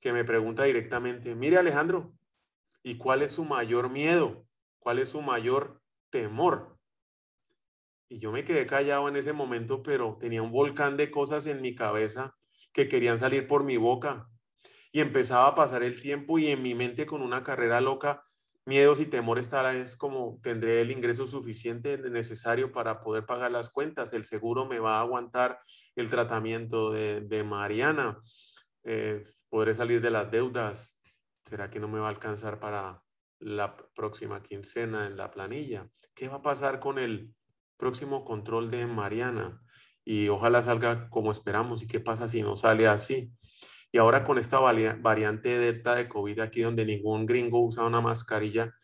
que 0.00 0.12
me 0.12 0.24
pregunta 0.24 0.64
directamente, 0.64 1.34
mire 1.34 1.58
Alejandro, 1.58 2.12
¿y 2.82 2.98
cuál 2.98 3.22
es 3.22 3.32
su 3.32 3.44
mayor 3.44 3.90
miedo? 3.90 4.46
¿Cuál 4.78 5.00
es 5.00 5.08
su 5.08 5.22
mayor 5.22 5.82
temor? 6.10 6.78
Y 8.08 8.20
yo 8.20 8.32
me 8.32 8.44
quedé 8.44 8.66
callado 8.66 9.08
en 9.08 9.16
ese 9.16 9.32
momento, 9.32 9.82
pero 9.82 10.16
tenía 10.20 10.42
un 10.42 10.52
volcán 10.52 10.96
de 10.96 11.10
cosas 11.10 11.46
en 11.46 11.60
mi 11.60 11.74
cabeza 11.74 12.36
que 12.72 12.88
querían 12.88 13.18
salir 13.18 13.46
por 13.46 13.64
mi 13.64 13.76
boca. 13.76 14.28
Y 14.98 15.00
empezaba 15.00 15.46
a 15.46 15.54
pasar 15.54 15.84
el 15.84 16.02
tiempo 16.02 16.40
y 16.40 16.48
en 16.48 16.60
mi 16.60 16.74
mente 16.74 17.06
con 17.06 17.22
una 17.22 17.44
carrera 17.44 17.80
loca, 17.80 18.24
miedos 18.66 18.98
y 18.98 19.06
temores 19.06 19.48
tal 19.48 19.72
vez 19.72 19.96
como 19.96 20.40
tendré 20.42 20.80
el 20.80 20.90
ingreso 20.90 21.28
suficiente 21.28 21.98
necesario 21.98 22.72
para 22.72 23.00
poder 23.00 23.24
pagar 23.24 23.52
las 23.52 23.70
cuentas, 23.70 24.12
el 24.12 24.24
seguro 24.24 24.66
me 24.66 24.80
va 24.80 24.98
a 24.98 25.02
aguantar 25.02 25.60
el 25.94 26.10
tratamiento 26.10 26.90
de, 26.90 27.44
Mariana, 27.44 28.18
eh, 28.82 29.22
podré 29.48 29.72
salir 29.72 30.00
de 30.00 30.10
las 30.10 30.32
deudas, 30.32 31.00
¿será 31.44 31.70
que 31.70 31.78
no 31.78 31.86
me 31.86 32.00
va 32.00 32.08
a 32.08 32.10
alcanzar 32.10 32.58
para 32.58 33.00
la 33.38 33.76
próxima 33.94 34.42
quincena 34.42 35.06
en 35.06 35.16
la 35.16 35.30
planilla? 35.30 35.88
¿Qué 36.12 36.26
va 36.26 36.38
a 36.38 36.42
pasar 36.42 36.80
con 36.80 36.98
el 36.98 37.32
próximo 37.76 38.24
control 38.24 38.68
de 38.68 38.84
Mariana 38.88 39.62
y 40.04 40.28
ojalá 40.28 40.62
salga 40.62 41.08
como 41.10 41.30
esperamos. 41.30 41.82
¿Y 41.82 41.86
qué 41.86 42.00
pasa 42.00 42.28
si 42.28 42.42
no 42.42 42.56
sale 42.56 42.88
así? 42.88 43.30
Y 43.90 43.98
ahora 43.98 44.24
con 44.24 44.38
esta 44.38 44.58
variante 44.60 45.58
Delta 45.58 45.94
de 45.94 46.08
COVID 46.08 46.40
aquí 46.40 46.60
donde 46.60 46.84
ningún 46.84 47.24
gringo 47.24 47.60
usa 47.60 47.84
una 47.84 48.02
mascarilla, 48.02 48.74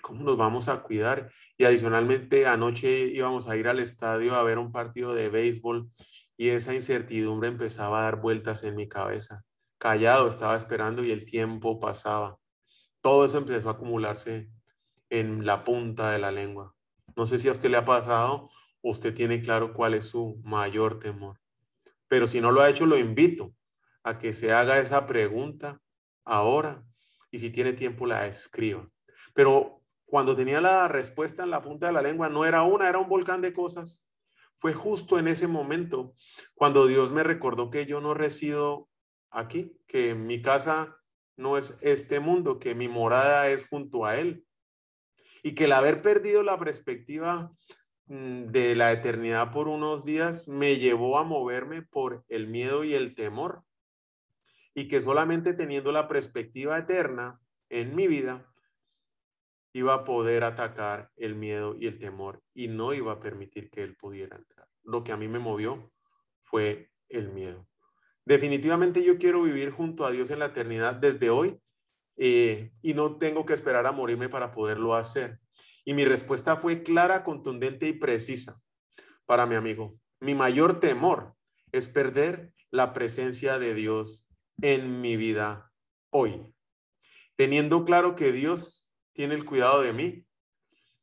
¿cómo 0.00 0.24
nos 0.24 0.38
vamos 0.38 0.68
a 0.68 0.82
cuidar? 0.82 1.30
Y 1.58 1.64
adicionalmente 1.64 2.46
anoche 2.46 3.06
íbamos 3.08 3.48
a 3.48 3.56
ir 3.56 3.68
al 3.68 3.80
estadio 3.80 4.34
a 4.34 4.42
ver 4.42 4.58
un 4.58 4.72
partido 4.72 5.14
de 5.14 5.28
béisbol 5.28 5.90
y 6.38 6.48
esa 6.48 6.74
incertidumbre 6.74 7.48
empezaba 7.48 8.00
a 8.00 8.04
dar 8.04 8.20
vueltas 8.20 8.64
en 8.64 8.76
mi 8.76 8.88
cabeza. 8.88 9.44
Callado 9.76 10.26
estaba 10.26 10.56
esperando 10.56 11.04
y 11.04 11.10
el 11.10 11.26
tiempo 11.26 11.78
pasaba. 11.78 12.38
Todo 13.02 13.26
eso 13.26 13.38
empezó 13.38 13.68
a 13.68 13.72
acumularse 13.72 14.50
en 15.10 15.44
la 15.44 15.64
punta 15.64 16.12
de 16.12 16.18
la 16.18 16.30
lengua. 16.30 16.74
No 17.14 17.26
sé 17.26 17.38
si 17.38 17.48
a 17.48 17.52
usted 17.52 17.70
le 17.70 17.76
ha 17.76 17.84
pasado, 17.84 18.48
usted 18.80 19.14
tiene 19.14 19.42
claro 19.42 19.74
cuál 19.74 19.92
es 19.92 20.06
su 20.06 20.40
mayor 20.44 20.98
temor. 20.98 21.40
Pero 22.08 22.26
si 22.26 22.40
no 22.40 22.52
lo 22.52 22.62
ha 22.62 22.70
hecho, 22.70 22.86
lo 22.86 22.98
invito 22.98 23.54
a 24.02 24.18
que 24.18 24.32
se 24.32 24.52
haga 24.52 24.78
esa 24.78 25.06
pregunta 25.06 25.80
ahora 26.24 26.84
y 27.30 27.38
si 27.38 27.50
tiene 27.50 27.72
tiempo 27.72 28.06
la 28.06 28.26
escriba. 28.26 28.88
Pero 29.34 29.82
cuando 30.04 30.34
tenía 30.34 30.60
la 30.60 30.88
respuesta 30.88 31.42
en 31.42 31.50
la 31.50 31.60
punta 31.60 31.86
de 31.86 31.92
la 31.92 32.02
lengua, 32.02 32.28
no 32.28 32.44
era 32.44 32.62
una, 32.62 32.88
era 32.88 32.98
un 32.98 33.08
volcán 33.08 33.40
de 33.40 33.52
cosas. 33.52 34.06
Fue 34.58 34.74
justo 34.74 35.18
en 35.18 35.28
ese 35.28 35.46
momento 35.46 36.14
cuando 36.54 36.86
Dios 36.86 37.12
me 37.12 37.22
recordó 37.22 37.70
que 37.70 37.86
yo 37.86 38.00
no 38.00 38.14
resido 38.14 38.88
aquí, 39.30 39.78
que 39.86 40.14
mi 40.14 40.42
casa 40.42 40.96
no 41.36 41.56
es 41.56 41.78
este 41.80 42.20
mundo, 42.20 42.58
que 42.58 42.74
mi 42.74 42.88
morada 42.88 43.48
es 43.48 43.66
junto 43.68 44.04
a 44.04 44.18
Él, 44.18 44.44
y 45.42 45.54
que 45.54 45.64
el 45.64 45.72
haber 45.72 46.02
perdido 46.02 46.42
la 46.42 46.58
perspectiva 46.58 47.52
mm, 48.06 48.46
de 48.46 48.74
la 48.74 48.92
eternidad 48.92 49.52
por 49.52 49.68
unos 49.68 50.04
días 50.04 50.48
me 50.48 50.76
llevó 50.76 51.18
a 51.18 51.24
moverme 51.24 51.82
por 51.82 52.24
el 52.28 52.48
miedo 52.48 52.84
y 52.84 52.94
el 52.94 53.14
temor 53.14 53.64
y 54.74 54.88
que 54.88 55.00
solamente 55.00 55.54
teniendo 55.54 55.92
la 55.92 56.08
perspectiva 56.08 56.78
eterna 56.78 57.40
en 57.68 57.94
mi 57.94 58.06
vida 58.06 58.46
iba 59.72 59.94
a 59.94 60.04
poder 60.04 60.44
atacar 60.44 61.10
el 61.16 61.34
miedo 61.34 61.76
y 61.78 61.86
el 61.86 61.98
temor 61.98 62.42
y 62.54 62.68
no 62.68 62.92
iba 62.92 63.12
a 63.12 63.20
permitir 63.20 63.70
que 63.70 63.82
él 63.82 63.96
pudiera 63.96 64.36
entrar. 64.36 64.68
Lo 64.82 65.04
que 65.04 65.12
a 65.12 65.16
mí 65.16 65.28
me 65.28 65.38
movió 65.38 65.92
fue 66.40 66.90
el 67.08 67.30
miedo. 67.30 67.66
Definitivamente 68.24 69.04
yo 69.04 69.18
quiero 69.18 69.42
vivir 69.42 69.70
junto 69.70 70.06
a 70.06 70.10
Dios 70.10 70.30
en 70.30 70.40
la 70.40 70.46
eternidad 70.46 70.94
desde 70.94 71.30
hoy 71.30 71.60
eh, 72.16 72.72
y 72.82 72.94
no 72.94 73.16
tengo 73.18 73.46
que 73.46 73.54
esperar 73.54 73.86
a 73.86 73.92
morirme 73.92 74.28
para 74.28 74.52
poderlo 74.52 74.94
hacer. 74.94 75.40
Y 75.84 75.94
mi 75.94 76.04
respuesta 76.04 76.56
fue 76.56 76.82
clara, 76.82 77.24
contundente 77.24 77.88
y 77.88 77.92
precisa 77.92 78.60
para 79.26 79.46
mi 79.46 79.54
amigo. 79.54 79.98
Mi 80.20 80.34
mayor 80.34 80.80
temor 80.80 81.34
es 81.72 81.88
perder 81.88 82.52
la 82.70 82.92
presencia 82.92 83.58
de 83.58 83.74
Dios 83.74 84.29
en 84.62 85.00
mi 85.00 85.16
vida 85.16 85.70
hoy. 86.10 86.42
Teniendo 87.36 87.84
claro 87.84 88.14
que 88.14 88.32
Dios 88.32 88.88
tiene 89.12 89.34
el 89.34 89.44
cuidado 89.44 89.82
de 89.82 89.92
mí, 89.92 90.26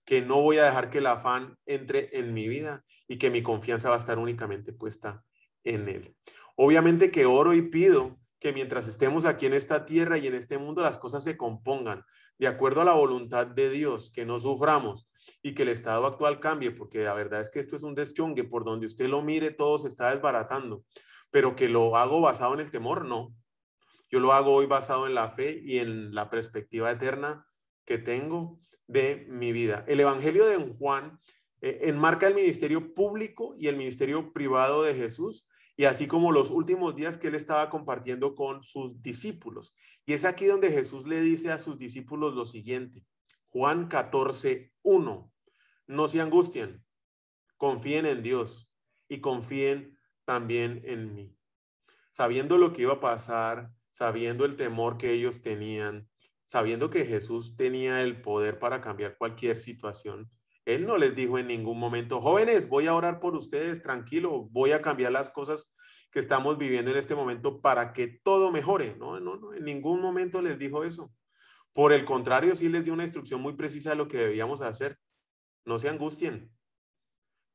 que 0.06 0.22
no 0.22 0.42
voy 0.42 0.58
a 0.58 0.66
dejar 0.66 0.90
que 0.90 1.00
el 1.00 1.08
afán 1.08 1.58
entre 1.66 2.18
en 2.18 2.34
mi 2.34 2.48
vida 2.48 2.86
y 3.08 3.18
que 3.18 3.30
mi 3.30 3.44
confianza 3.44 3.90
va 3.90 3.96
a 3.96 4.00
estar 4.00 4.18
únicamente 4.18 4.72
puesta 4.72 5.24
en 5.64 5.90
Él. 5.90 6.16
Obviamente 6.56 7.12
que 7.12 7.26
oro 7.26 7.54
y 7.54 7.64
pido 7.64 8.18
que 8.40 8.54
mientras 8.54 8.88
estemos 8.88 9.26
aquí 9.26 9.48
en 9.48 9.54
esta 9.54 9.86
tierra 9.86 10.18
y 10.18 10.28
en 10.28 10.36
este 10.36 10.58
mundo 10.58 10.82
las 10.82 10.98
cosas 10.98 11.24
se 11.24 11.38
compongan 11.38 12.06
de 12.38 12.48
acuerdo 12.48 12.82
a 12.82 12.86
la 12.86 12.94
voluntad 12.94 13.48
de 13.48 13.70
Dios, 13.70 14.12
que 14.12 14.26
no 14.26 14.40
suframos 14.40 15.10
y 15.42 15.56
que 15.56 15.64
el 15.64 15.70
estado 15.70 16.06
actual 16.06 16.40
cambie, 16.40 16.72
porque 16.72 17.04
la 17.04 17.14
verdad 17.14 17.42
es 17.42 17.50
que 17.50 17.60
esto 17.60 17.76
es 17.76 17.84
un 17.84 17.96
deschongue, 17.96 18.44
por 18.44 18.64
donde 18.64 18.86
usted 18.86 19.08
lo 19.08 19.22
mire 19.24 19.52
todo 19.52 19.78
se 19.78 19.88
está 19.88 20.12
desbaratando, 20.12 20.84
pero 21.32 21.56
que 21.56 21.68
lo 21.68 21.98
hago 21.98 22.22
basado 22.22 22.54
en 22.54 22.60
el 22.60 22.72
temor, 22.72 23.06
no. 23.06 23.34
Yo 24.10 24.20
lo 24.20 24.34
hago 24.34 24.54
hoy 24.54 24.66
basado 24.66 25.08
en 25.08 25.16
la 25.16 25.30
fe 25.32 25.62
y 25.64 25.80
en 25.80 26.14
la 26.14 26.30
perspectiva 26.30 26.92
eterna 26.92 27.46
que 27.86 27.98
tengo 27.98 28.60
de 28.88 29.26
mi 29.30 29.52
vida. 29.52 29.84
El 29.88 30.00
Evangelio 30.00 30.46
de 30.46 30.58
Juan 30.78 31.20
eh, 31.62 31.80
enmarca 31.84 32.28
el 32.28 32.36
ministerio 32.36 32.94
público 32.94 33.56
y 33.60 33.68
el 33.68 33.76
ministerio 33.76 34.32
privado 34.34 34.84
de 34.84 34.96
Jesús 34.96 35.48
y 35.76 35.86
así 35.86 36.08
como 36.08 36.32
los 36.32 36.50
últimos 36.50 36.96
días 36.96 37.18
que 37.18 37.28
él 37.28 37.36
estaba 37.36 37.70
compartiendo 37.70 38.34
con 38.34 38.64
sus 38.64 39.02
discípulos. 39.02 39.76
Y 40.06 40.14
es 40.14 40.26
aquí 40.26 40.46
donde 40.46 40.72
Jesús 40.72 41.06
le 41.06 41.22
dice 41.22 41.52
a 41.52 41.60
sus 41.60 41.78
discípulos 41.78 42.34
lo 42.34 42.46
siguiente, 42.46 43.06
Juan 43.46 43.88
14, 43.88 44.74
1, 44.82 45.32
no 45.88 46.08
se 46.08 46.20
angustien, 46.20 46.84
confíen 47.58 48.08
en 48.08 48.24
Dios 48.24 48.72
y 49.08 49.22
confíen 49.22 49.98
también 50.26 50.82
en 50.84 51.14
mí. 51.14 51.36
Sabiendo 52.10 52.58
lo 52.58 52.74
que 52.74 52.82
iba 52.82 52.94
a 52.94 53.00
pasar, 53.00 53.72
sabiendo 53.98 54.46
el 54.46 54.56
temor 54.56 55.00
que 55.00 55.12
ellos 55.12 55.42
tenían, 55.42 56.08
sabiendo 56.46 56.92
que 56.92 57.04
Jesús 57.04 57.56
tenía 57.56 58.04
el 58.04 58.22
poder 58.22 58.60
para 58.60 58.80
cambiar 58.80 59.18
cualquier 59.18 59.58
situación, 59.58 60.30
él 60.66 60.86
no 60.86 61.00
les 61.00 61.16
dijo 61.16 61.40
en 61.40 61.48
ningún 61.48 61.80
momento, 61.80 62.22
jóvenes, 62.22 62.70
voy 62.70 62.86
a 62.86 62.94
orar 62.94 63.20
por 63.20 63.36
ustedes, 63.36 63.82
tranquilo, 63.82 64.50
voy 64.52 64.72
a 64.72 64.84
cambiar 64.84 65.12
las 65.14 65.32
cosas 65.32 65.74
que 66.12 66.20
estamos 66.20 66.60
viviendo 66.60 66.92
en 66.92 66.98
este 66.98 67.16
momento 67.16 67.60
para 67.60 67.92
que 67.92 68.20
todo 68.22 68.52
mejore. 68.52 68.96
No, 68.98 69.20
no, 69.20 69.38
no, 69.38 69.56
en 69.56 69.64
ningún 69.64 70.00
momento 70.00 70.44
les 70.44 70.60
dijo 70.60 70.84
eso. 70.84 71.12
Por 71.74 71.92
el 71.92 72.06
contrario, 72.06 72.56
sí 72.56 72.70
les 72.70 72.84
dio 72.84 72.94
una 72.94 73.04
instrucción 73.04 73.42
muy 73.42 73.54
precisa 73.54 73.90
de 73.90 73.96
lo 73.96 74.08
que 74.08 74.18
debíamos 74.18 74.62
hacer. 74.62 75.00
No 75.66 75.80
se 75.80 75.90
angustien. 75.90 76.52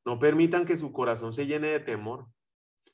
No 0.03 0.19
permitan 0.19 0.65
que 0.65 0.75
su 0.75 0.91
corazón 0.91 1.31
se 1.31 1.47
llene 1.47 1.69
de 1.69 1.79
temor. 1.79 2.27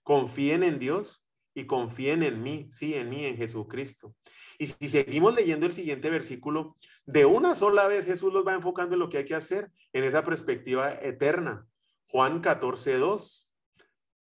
Confíen 0.03 0.62
en 0.62 0.77
Dios 0.77 1.25
y 1.53 1.65
confíen 1.65 2.24
en 2.24 2.41
mí, 2.41 2.68
sí, 2.72 2.94
en 2.94 3.10
mí, 3.10 3.25
en 3.25 3.38
Jesucristo. 3.38 4.15
Y 4.58 4.68
si 4.68 4.89
seguimos 4.89 5.34
leyendo 5.34 5.65
el 5.65 5.74
siguiente 5.74 6.10
versículo, 6.10 6.75
de 7.06 7.25
una 7.25 7.56
sola 7.56 7.88
vez 7.88 8.06
Jesús 8.06 8.34
los 8.34 8.46
va 8.46 8.53
enfocando 8.53 8.96
en 8.96 9.00
lo 9.00 9.10
que 9.10 9.20
hay 9.20 9.25
que 9.25 9.36
hacer, 9.36 9.72
en 9.94 10.03
esa 10.03 10.24
perspectiva 10.24 10.94
eterna. 10.94 11.68
Juan 12.08 12.41
14, 12.41 12.98
2. 12.98 13.53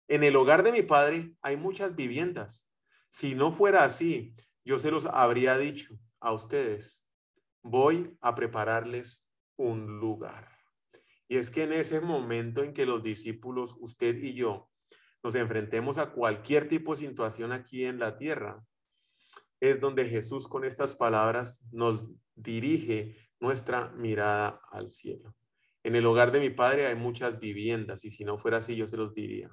En 0.08 0.24
el 0.24 0.36
hogar 0.36 0.62
de 0.62 0.72
mi 0.72 0.82
padre 0.82 1.32
hay 1.42 1.56
muchas 1.56 1.94
viviendas. 1.94 2.70
Si 3.08 3.34
no 3.34 3.52
fuera 3.52 3.84
así, 3.84 4.34
yo 4.64 4.78
se 4.78 4.90
los 4.90 5.06
habría 5.06 5.58
dicho 5.58 5.94
a 6.20 6.32
ustedes. 6.32 7.04
Voy 7.62 8.16
a 8.20 8.34
prepararles 8.34 9.24
un 9.56 9.98
lugar. 10.00 10.48
Y 11.28 11.36
es 11.36 11.50
que 11.50 11.64
en 11.64 11.72
ese 11.72 12.00
momento 12.00 12.62
en 12.62 12.74
que 12.74 12.86
los 12.86 13.02
discípulos, 13.02 13.76
usted 13.80 14.16
y 14.16 14.34
yo, 14.34 14.71
nos 15.22 15.34
enfrentemos 15.34 15.98
a 15.98 16.10
cualquier 16.12 16.68
tipo 16.68 16.92
de 16.92 17.00
situación 17.00 17.52
aquí 17.52 17.84
en 17.84 17.98
la 17.98 18.16
tierra, 18.18 18.64
es 19.60 19.80
donde 19.80 20.08
Jesús 20.08 20.48
con 20.48 20.64
estas 20.64 20.96
palabras 20.96 21.60
nos 21.70 22.04
dirige 22.34 23.16
nuestra 23.38 23.90
mirada 23.90 24.60
al 24.70 24.88
cielo. 24.88 25.34
En 25.84 25.96
el 25.96 26.06
hogar 26.06 26.32
de 26.32 26.40
mi 26.40 26.50
padre 26.50 26.86
hay 26.86 26.96
muchas 26.96 27.38
viviendas 27.38 28.04
y 28.04 28.10
si 28.10 28.24
no 28.24 28.38
fuera 28.38 28.58
así 28.58 28.76
yo 28.76 28.86
se 28.86 28.96
los 28.96 29.14
diría. 29.14 29.50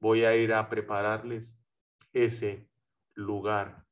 Voy 0.00 0.24
a 0.24 0.36
ir 0.36 0.52
a 0.52 0.68
prepararles 0.68 1.60
ese 2.12 2.68
lugar. 3.14 3.84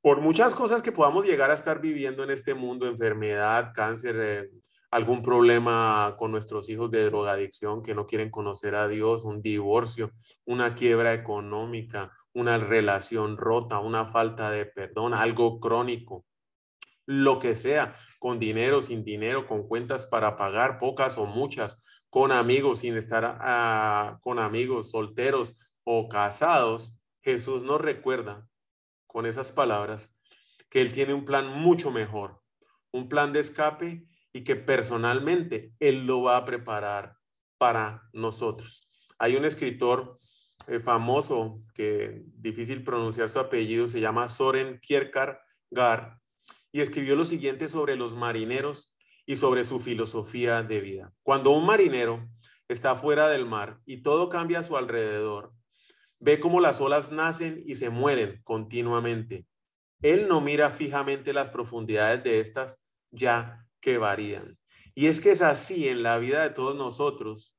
Por 0.00 0.20
muchas 0.20 0.54
cosas 0.54 0.82
que 0.82 0.92
podamos 0.92 1.24
llegar 1.24 1.50
a 1.50 1.54
estar 1.54 1.80
viviendo 1.80 2.22
en 2.24 2.30
este 2.30 2.54
mundo, 2.54 2.86
enfermedad, 2.86 3.72
cáncer, 3.74 4.16
eh, 4.18 4.50
algún 4.90 5.22
problema 5.22 6.16
con 6.18 6.30
nuestros 6.30 6.68
hijos 6.68 6.90
de 6.90 7.04
drogadicción 7.04 7.82
que 7.82 7.94
no 7.94 8.06
quieren 8.06 8.30
conocer 8.30 8.74
a 8.74 8.88
Dios, 8.88 9.24
un 9.24 9.42
divorcio, 9.42 10.12
una 10.44 10.74
quiebra 10.74 11.14
económica, 11.14 12.12
una 12.32 12.58
relación 12.58 13.36
rota, 13.36 13.78
una 13.78 14.06
falta 14.06 14.50
de 14.50 14.66
perdón, 14.66 15.14
algo 15.14 15.58
crónico, 15.60 16.24
lo 17.06 17.38
que 17.38 17.54
sea, 17.54 17.94
con 18.18 18.38
dinero, 18.38 18.82
sin 18.82 19.04
dinero, 19.04 19.46
con 19.46 19.68
cuentas 19.68 20.06
para 20.06 20.36
pagar, 20.36 20.78
pocas 20.78 21.18
o 21.18 21.26
muchas, 21.26 21.82
con 22.10 22.32
amigos, 22.32 22.80
sin 22.80 22.96
estar 22.96 23.38
ah, 23.40 24.18
con 24.22 24.38
amigos, 24.38 24.90
solteros 24.90 25.54
o 25.84 26.08
casados, 26.08 26.98
Jesús 27.22 27.62
nos 27.62 27.80
recuerda 27.80 28.46
con 29.06 29.26
esas 29.26 29.52
palabras 29.52 30.16
que 30.68 30.80
Él 30.80 30.92
tiene 30.92 31.14
un 31.14 31.24
plan 31.24 31.48
mucho 31.48 31.90
mejor, 31.90 32.40
un 32.92 33.08
plan 33.08 33.32
de 33.32 33.40
escape 33.40 34.06
y 34.36 34.44
que 34.44 34.54
personalmente 34.54 35.72
Él 35.80 36.04
lo 36.04 36.20
va 36.20 36.36
a 36.36 36.44
preparar 36.44 37.16
para 37.56 38.02
nosotros. 38.12 38.90
Hay 39.18 39.34
un 39.34 39.46
escritor 39.46 40.18
eh, 40.68 40.78
famoso 40.78 41.62
que 41.74 42.22
difícil 42.34 42.84
pronunciar 42.84 43.30
su 43.30 43.38
apellido, 43.38 43.88
se 43.88 43.98
llama 43.98 44.28
Soren 44.28 44.78
Kierkegaard 44.80 46.18
y 46.70 46.82
escribió 46.82 47.16
lo 47.16 47.24
siguiente 47.24 47.66
sobre 47.70 47.96
los 47.96 48.14
marineros 48.14 48.94
y 49.24 49.36
sobre 49.36 49.64
su 49.64 49.80
filosofía 49.80 50.62
de 50.62 50.80
vida. 50.82 51.14
Cuando 51.22 51.52
un 51.52 51.64
marinero 51.64 52.28
está 52.68 52.94
fuera 52.94 53.30
del 53.30 53.46
mar 53.46 53.80
y 53.86 54.02
todo 54.02 54.28
cambia 54.28 54.58
a 54.58 54.64
su 54.64 54.76
alrededor, 54.76 55.54
ve 56.18 56.40
cómo 56.40 56.60
las 56.60 56.82
olas 56.82 57.10
nacen 57.10 57.62
y 57.64 57.76
se 57.76 57.88
mueren 57.88 58.42
continuamente. 58.44 59.46
Él 60.02 60.28
no 60.28 60.42
mira 60.42 60.72
fijamente 60.72 61.32
las 61.32 61.48
profundidades 61.48 62.22
de 62.22 62.40
estas 62.40 62.82
ya 63.10 63.65
que 63.86 63.98
varían. 63.98 64.58
Y 64.96 65.06
es 65.06 65.20
que 65.20 65.30
es 65.30 65.42
así 65.42 65.86
en 65.86 66.02
la 66.02 66.18
vida 66.18 66.42
de 66.42 66.50
todos 66.50 66.74
nosotros. 66.74 67.54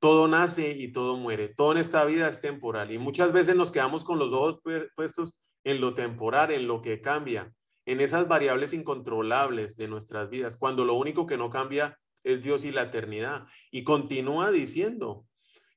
Todo 0.00 0.26
nace 0.26 0.72
y 0.72 0.90
todo 0.90 1.16
muere. 1.16 1.46
Todo 1.46 1.70
en 1.70 1.78
esta 1.78 2.04
vida 2.04 2.28
es 2.28 2.40
temporal. 2.40 2.90
Y 2.90 2.98
muchas 2.98 3.32
veces 3.32 3.54
nos 3.54 3.70
quedamos 3.70 4.02
con 4.02 4.18
los 4.18 4.32
ojos 4.32 4.58
puestos 4.96 5.32
en 5.62 5.80
lo 5.80 5.94
temporal, 5.94 6.50
en 6.50 6.66
lo 6.66 6.82
que 6.82 7.00
cambia, 7.00 7.54
en 7.86 8.00
esas 8.00 8.26
variables 8.26 8.72
incontrolables 8.72 9.76
de 9.76 9.86
nuestras 9.86 10.28
vidas, 10.28 10.56
cuando 10.56 10.84
lo 10.84 10.94
único 10.94 11.24
que 11.24 11.36
no 11.36 11.50
cambia 11.50 12.00
es 12.24 12.42
Dios 12.42 12.64
y 12.64 12.72
la 12.72 12.82
eternidad. 12.82 13.46
Y 13.70 13.84
continúa 13.84 14.50
diciendo, 14.50 15.24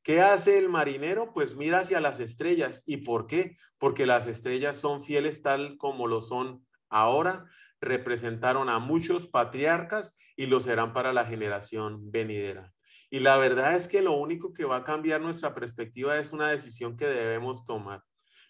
¿qué 0.01 0.21
hace 0.21 0.57
el 0.57 0.69
marinero? 0.69 1.33
Pues 1.35 1.55
mira 1.55 1.81
hacia 1.81 2.01
las 2.01 2.19
estrellas. 2.19 2.81
¿Y 2.87 2.97
por 2.97 3.27
qué? 3.27 3.57
Porque 3.77 4.07
las 4.07 4.25
estrellas 4.25 4.77
son 4.77 5.03
fieles 5.03 5.43
tal 5.43 5.77
como 5.77 6.07
lo 6.07 6.21
son 6.21 6.65
ahora, 6.89 7.45
representaron 7.81 8.69
a 8.69 8.79
muchos 8.79 9.27
patriarcas 9.27 10.15
y 10.35 10.47
lo 10.47 10.59
serán 10.59 10.93
para 10.93 11.13
la 11.13 11.25
generación 11.25 12.11
venidera. 12.11 12.73
Y 13.09 13.19
la 13.19 13.37
verdad 13.37 13.75
es 13.75 13.87
que 13.87 14.01
lo 14.01 14.13
único 14.13 14.53
que 14.53 14.65
va 14.65 14.77
a 14.77 14.83
cambiar 14.83 15.21
nuestra 15.21 15.53
perspectiva 15.53 16.17
es 16.17 16.33
una 16.33 16.49
decisión 16.49 16.97
que 16.97 17.05
debemos 17.05 17.63
tomar. 17.63 18.03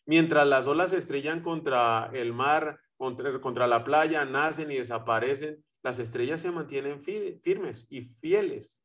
Mientras 0.05 0.47
las 0.47 0.67
olas 0.67 0.93
estrellan 0.93 1.41
contra 1.41 2.09
el 2.13 2.33
mar, 2.33 2.79
contra, 2.95 3.67
la 3.67 3.83
playa, 3.83 4.25
nacen 4.25 4.71
y 4.71 4.77
desaparecen, 4.77 5.63
las 5.83 5.99
estrellas 5.99 6.41
se 6.41 6.51
mantienen 6.51 7.01
firmes 7.01 7.85
y 7.89 8.03
fieles 8.03 8.81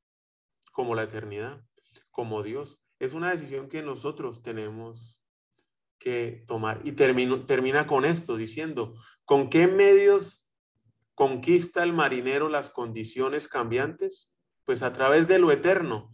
como 0.73 0.95
la 0.95 1.05
eternidad, 1.05 1.65
como 2.11 2.43
Dios. 2.43 2.83
Es 2.99 3.15
una 3.15 3.31
decisión 3.31 3.69
que 3.69 3.83
nosotros 3.83 4.43
tenemos 4.43 5.22
que 6.03 6.45
tomar. 6.47 6.81
Y 6.85 6.93
termina 6.93 7.87
con 7.87 8.05
esto 8.05 8.37
diciendo, 8.37 8.95
¿con 9.25 9.49
qué 9.49 9.69
medios 9.69 10.51
conquista 11.15 11.83
el 11.83 11.93
marinero 11.93 12.49
las 12.49 12.71
condiciones 12.71 13.49
cambiantes? 13.49 14.31
Pues 14.65 14.83
a 14.83 14.93
través 14.93 15.29
de 15.29 15.39
lo 15.39 15.53
eterno. 15.53 16.11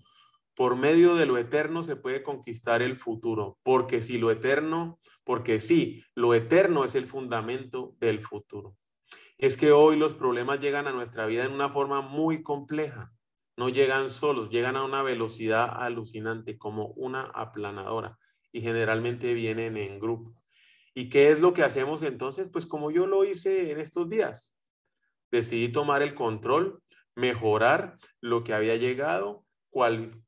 Por 0.54 0.74
medio 0.74 1.14
de 1.14 1.26
lo 1.26 1.38
eterno 1.38 1.82
se 1.82 1.96
puede 1.96 2.22
conquistar 2.22 2.82
el 2.82 2.98
futuro, 2.98 3.58
porque 3.62 4.00
si 4.00 4.18
lo 4.18 4.30
eterno 4.30 4.98
porque 5.28 5.58
sí, 5.58 6.02
lo 6.14 6.32
eterno 6.32 6.86
es 6.86 6.94
el 6.94 7.04
fundamento 7.04 7.94
del 8.00 8.22
futuro. 8.22 8.78
Es 9.36 9.58
que 9.58 9.72
hoy 9.72 9.98
los 9.98 10.14
problemas 10.14 10.58
llegan 10.58 10.86
a 10.86 10.92
nuestra 10.92 11.26
vida 11.26 11.44
en 11.44 11.52
una 11.52 11.68
forma 11.68 12.00
muy 12.00 12.42
compleja. 12.42 13.12
No 13.54 13.68
llegan 13.68 14.08
solos, 14.08 14.48
llegan 14.48 14.74
a 14.76 14.84
una 14.84 15.02
velocidad 15.02 15.68
alucinante, 15.70 16.56
como 16.56 16.86
una 16.96 17.24
aplanadora, 17.24 18.18
y 18.52 18.60
generalmente 18.60 19.34
vienen 19.34 19.76
en 19.76 19.98
grupo. 19.98 20.34
¿Y 20.94 21.08
qué 21.08 21.30
es 21.30 21.40
lo 21.40 21.52
que 21.52 21.62
hacemos 21.62 22.02
entonces? 22.02 22.48
Pues 22.52 22.66
como 22.66 22.90
yo 22.90 23.06
lo 23.06 23.24
hice 23.24 23.70
en 23.70 23.78
estos 23.78 24.08
días. 24.08 24.54
Decidí 25.30 25.68
tomar 25.68 26.02
el 26.02 26.14
control, 26.14 26.82
mejorar 27.14 27.96
lo 28.20 28.42
que 28.42 28.54
había 28.54 28.76
llegado, 28.76 29.44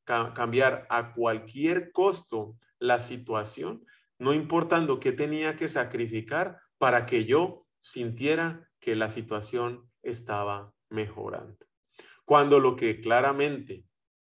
cambiar 0.04 0.87
a 0.90 1.12
cualquier 1.14 1.90
costo 1.92 2.56
la 2.78 2.98
situación 2.98 3.85
no 4.20 4.35
importando 4.35 5.00
qué 5.00 5.12
tenía 5.12 5.56
que 5.56 5.66
sacrificar 5.66 6.61
para 6.78 7.06
que 7.06 7.24
yo 7.24 7.66
sintiera 7.80 8.68
que 8.78 8.94
la 8.94 9.09
situación 9.09 9.90
estaba 10.02 10.72
mejorando. 10.90 11.66
Cuando 12.26 12.61
lo 12.61 12.76
que 12.76 13.00
claramente 13.00 13.85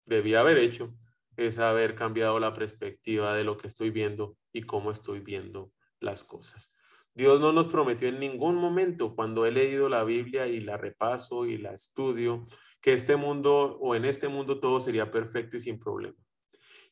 debía 0.05 0.41
haber 0.41 0.59
hecho 0.59 0.93
es 1.37 1.59
haber 1.59 1.95
cambiado 1.95 2.41
la 2.41 2.53
perspectiva 2.53 3.35
de 3.35 3.45
lo 3.45 3.57
que 3.57 3.67
estoy 3.67 3.91
viendo 3.91 4.37
y 4.53 4.63
cómo 4.63 4.91
estoy 4.91 5.21
viendo 5.21 5.73
las 6.01 6.25
cosas. 6.25 6.73
Dios 7.15 7.41
no 7.41 7.53
nos 7.53 7.69
prometió 7.69 8.09
en 8.09 8.21
ningún 8.21 8.57
momento 8.57 9.15
cuando 9.15 9.47
he 9.47 9.51
leído 9.51 9.89
la 9.89 10.05
Biblia 10.05 10.47
y 10.49 10.61
la 10.61 10.77
repaso 10.77 11.47
y 11.47 11.57
la 11.57 11.73
estudio 11.73 12.45
que 12.83 12.93
este 12.93 13.17
mundo 13.17 13.79
o 13.81 13.95
en 13.95 14.05
este 14.05 14.29
mundo 14.29 14.61
todo 14.61 14.81
sería 14.81 15.11
perfecto 15.11 15.57
y 15.57 15.61
sin 15.61 15.79
problema. 15.79 16.17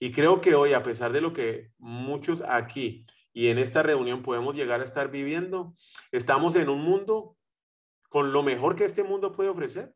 Y 0.01 0.13
creo 0.13 0.41
que 0.41 0.55
hoy, 0.55 0.73
a 0.73 0.83
pesar 0.83 1.13
de 1.13 1.21
lo 1.21 1.33
que 1.33 1.71
muchos 1.79 2.43
aquí 2.49 3.07
y 3.33 3.49
en 3.49 3.59
esta 3.59 3.83
reunión 3.83 4.23
podemos 4.23 4.55
llegar 4.55 4.81
a 4.81 4.85
estar 4.85 5.11
viviendo, 5.11 5.75
estamos 6.11 6.57
en 6.57 6.69
un 6.71 6.81
mundo 6.81 7.37
con 8.09 8.33
lo 8.33 8.43
mejor 8.43 8.77
que 8.77 8.85
este 8.85 9.05
mundo 9.05 9.33
puede 9.33 9.51
ofrecer. 9.51 9.95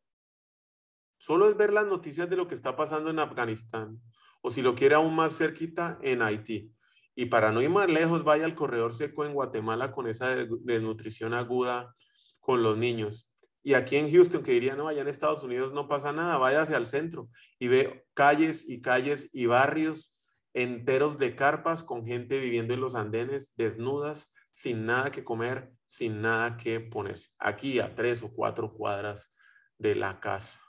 Solo 1.16 1.48
es 1.48 1.56
ver 1.56 1.72
las 1.72 1.86
noticias 1.86 2.28
de 2.28 2.36
lo 2.36 2.48
que 2.48 2.54
está 2.54 2.76
pasando 2.76 3.10
en 3.10 3.18
Afganistán 3.18 4.00
o 4.40 4.50
si 4.50 4.62
lo 4.62 4.74
quiere 4.74 4.94
aún 4.94 5.14
más 5.14 5.36
cerquita 5.36 5.98
en 6.02 6.22
Haití. 6.22 6.72
Y 7.14 7.26
para 7.26 7.50
no 7.50 7.60
ir 7.62 7.70
más 7.70 7.88
lejos, 7.88 8.22
vaya 8.22 8.44
al 8.44 8.54
corredor 8.54 8.94
seco 8.94 9.24
en 9.24 9.34
Guatemala 9.34 9.92
con 9.92 10.06
esa 10.06 10.28
desnutrición 10.36 11.34
aguda 11.34 11.94
con 12.38 12.62
los 12.62 12.78
niños. 12.78 13.32
Y 13.62 13.74
aquí 13.74 13.96
en 13.96 14.10
Houston, 14.10 14.42
que 14.42 14.52
diría, 14.52 14.76
no, 14.76 14.88
allá 14.88 15.02
en 15.02 15.08
Estados 15.08 15.42
Unidos 15.42 15.72
no 15.72 15.88
pasa 15.88 16.12
nada, 16.12 16.38
váyase 16.38 16.74
al 16.74 16.86
centro 16.86 17.28
y 17.58 17.68
ve 17.68 18.06
calles 18.14 18.64
y 18.68 18.80
calles 18.80 19.28
y 19.32 19.46
barrios 19.46 20.12
enteros 20.54 21.18
de 21.18 21.36
carpas 21.36 21.82
con 21.82 22.06
gente 22.06 22.38
viviendo 22.38 22.72
en 22.74 22.80
los 22.80 22.94
andenes 22.94 23.52
desnudas, 23.56 24.34
sin 24.52 24.86
nada 24.86 25.10
que 25.10 25.24
comer, 25.24 25.72
sin 25.86 26.22
nada 26.22 26.56
que 26.56 26.80
ponerse. 26.80 27.30
Aquí 27.38 27.78
a 27.80 27.94
tres 27.94 28.22
o 28.22 28.32
cuatro 28.32 28.72
cuadras 28.72 29.34
de 29.76 29.94
la 29.94 30.20
casa. 30.20 30.60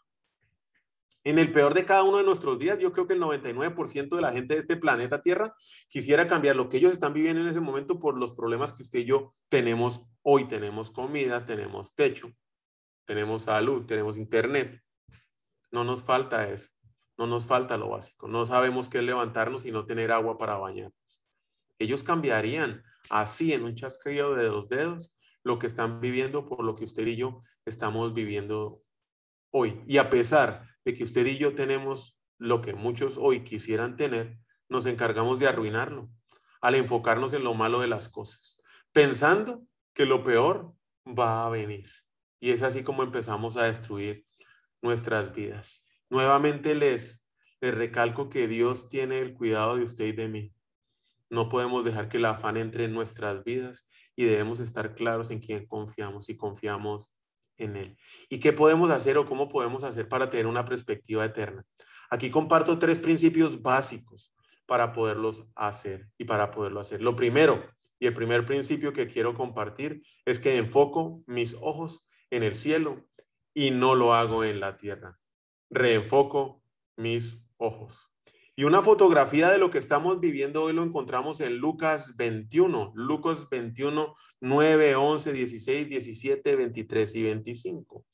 En 1.30 1.38
el 1.38 1.52
peor 1.52 1.76
de 1.76 1.86
cada 1.86 2.02
uno 2.02 2.18
de 2.18 2.24
nuestros 2.24 2.58
días, 2.58 2.80
yo 2.80 2.92
creo 2.92 3.06
que 3.06 3.14
el 3.14 3.22
99% 3.22 4.16
de 4.16 4.22
la 4.22 4.32
gente 4.32 4.56
de 4.56 4.62
este 4.62 4.78
planeta 4.78 5.22
Tierra 5.22 5.54
quisiera 5.88 6.28
cambiar 6.28 6.56
lo 6.56 6.70
que 6.70 6.78
ellos 6.78 6.92
están 6.92 7.14
viviendo 7.14 7.44
en 7.44 7.50
ese 7.50 7.60
momento 7.60 8.00
por 8.00 8.18
los 8.18 8.32
problemas 8.32 8.74
que 8.74 8.82
usted 8.82 9.02
y 9.02 9.06
yo 9.06 9.36
tenemos 9.48 10.02
hoy. 10.24 10.48
Tenemos 10.48 10.90
comida, 10.90 11.46
tenemos 11.46 11.94
techo, 11.94 12.32
tenemos 13.06 13.44
salud, 13.44 13.86
tenemos 13.86 14.18
internet. 14.18 14.82
No 15.70 15.84
nos 15.84 16.02
falta 16.02 16.50
eso, 16.50 16.70
no 17.16 17.28
nos 17.28 17.46
falta 17.46 17.78
lo 17.78 17.90
básico. 17.90 18.28
No 18.28 18.48
sabemos 18.48 18.90
qué 18.90 18.98
es 18.98 19.04
levantarnos 19.04 19.68
y 19.68 19.72
no 19.72 19.86
tener 19.86 20.12
agua 20.12 20.40
para 20.40 20.58
bañarnos. 20.58 21.22
Ellos 21.78 22.02
cambiarían 22.02 22.82
así 23.12 23.54
en 23.54 23.66
un 23.66 23.76
chasquido 23.76 24.34
de 24.34 24.50
los 24.50 24.68
dedos 24.68 25.16
lo 25.44 25.60
que 25.60 25.68
están 25.68 26.02
viviendo 26.02 26.48
por 26.48 26.64
lo 26.66 26.74
que 26.74 26.86
usted 26.86 27.06
y 27.06 27.18
yo 27.18 27.44
estamos 27.66 28.16
viviendo 28.16 28.82
hoy. 29.52 29.80
Y 29.86 29.98
a 29.98 30.10
pesar 30.10 30.68
que 30.94 31.04
usted 31.04 31.26
y 31.26 31.38
yo 31.38 31.56
tenemos 31.56 32.20
lo 32.38 32.62
que 32.62 32.74
muchos 32.74 33.18
hoy 33.18 33.44
quisieran 33.44 33.96
tener, 33.96 34.38
nos 34.70 34.86
encargamos 34.86 35.40
de 35.40 35.48
arruinarlo 35.48 36.10
al 36.62 36.76
enfocarnos 36.76 37.34
en 37.34 37.44
lo 37.44 37.54
malo 37.54 37.80
de 37.80 37.88
las 37.88 38.10
cosas, 38.10 38.62
pensando 38.92 39.64
que 39.94 40.06
lo 40.06 40.24
peor 40.24 40.74
va 41.06 41.46
a 41.46 41.50
venir. 41.50 41.90
Y 42.40 42.52
es 42.52 42.62
así 42.62 42.84
como 42.84 43.04
empezamos 43.04 43.58
a 43.58 43.64
destruir 43.64 44.26
nuestras 44.82 45.34
vidas. 45.34 45.86
Nuevamente 46.10 46.76
les, 46.76 47.28
les 47.62 47.74
recalco 47.74 48.30
que 48.30 48.48
Dios 48.48 48.88
tiene 48.88 49.20
el 49.20 49.34
cuidado 49.34 49.76
de 49.76 49.84
usted 49.84 50.06
y 50.06 50.12
de 50.14 50.28
mí. 50.28 50.54
No 51.30 51.50
podemos 51.50 51.86
dejar 51.86 52.10
que 52.10 52.18
el 52.18 52.26
afán 52.26 52.58
entre 52.58 52.86
en 52.86 52.94
nuestras 52.94 53.44
vidas 53.44 53.88
y 54.16 54.26
debemos 54.26 54.60
estar 54.60 54.96
claros 54.96 55.30
en 55.32 55.40
quién 55.40 55.68
confiamos 55.68 56.30
y 56.30 56.38
confiamos 56.38 57.14
en 57.60 57.76
Él. 57.76 57.98
¿Y 58.30 58.40
qué 58.40 58.54
podemos 58.54 58.90
hacer 58.92 59.18
o 59.18 59.26
cómo 59.26 59.48
podemos 59.48 59.84
hacer 59.84 60.08
para 60.10 60.30
tener 60.30 60.48
una 60.48 60.66
perspectiva 60.66 61.26
eterna? 61.26 61.64
Aquí 62.10 62.30
comparto 62.32 62.80
tres 62.80 63.00
principios 63.00 63.62
básicos 63.62 64.34
para 64.66 64.94
poderlos 64.94 65.46
hacer 65.56 66.08
y 66.18 66.26
para 66.26 66.52
poderlo 66.52 66.80
hacer. 66.80 67.02
Lo 67.02 67.16
primero, 67.16 67.64
y 68.00 68.08
el 68.08 68.14
primer 68.14 68.46
principio 68.46 68.94
que 68.94 69.08
quiero 69.08 69.34
compartir 69.34 70.02
es 70.26 70.40
que 70.40 70.58
enfoco 70.58 71.22
mis 71.28 71.56
ojos 71.62 72.08
en 72.30 72.44
el 72.44 72.56
cielo 72.56 73.06
y 73.54 73.72
no 73.72 73.96
lo 73.96 74.14
hago 74.14 74.44
en 74.44 74.60
la 74.60 74.78
tierra. 74.78 75.20
Reenfoco 75.70 76.64
mis 76.96 77.44
ojos. 77.58 78.09
Y 78.60 78.66
una 78.66 78.84
fotografía 78.84 79.50
de 79.50 79.58
lo 79.58 79.72
que 79.72 79.78
estamos 79.78 80.20
viviendo 80.20 80.64
hoy 80.64 80.74
lo 80.74 80.84
encontramos 80.84 81.40
en 81.40 81.60
Lucas 81.60 82.18
21, 82.18 82.92
Lucas 82.94 83.48
21, 83.50 84.14
9, 84.42 84.96
11, 84.96 85.32
16, 85.32 85.88
17, 85.88 86.56
23 86.58 87.16
y 87.16 87.24
25. 87.24 88.06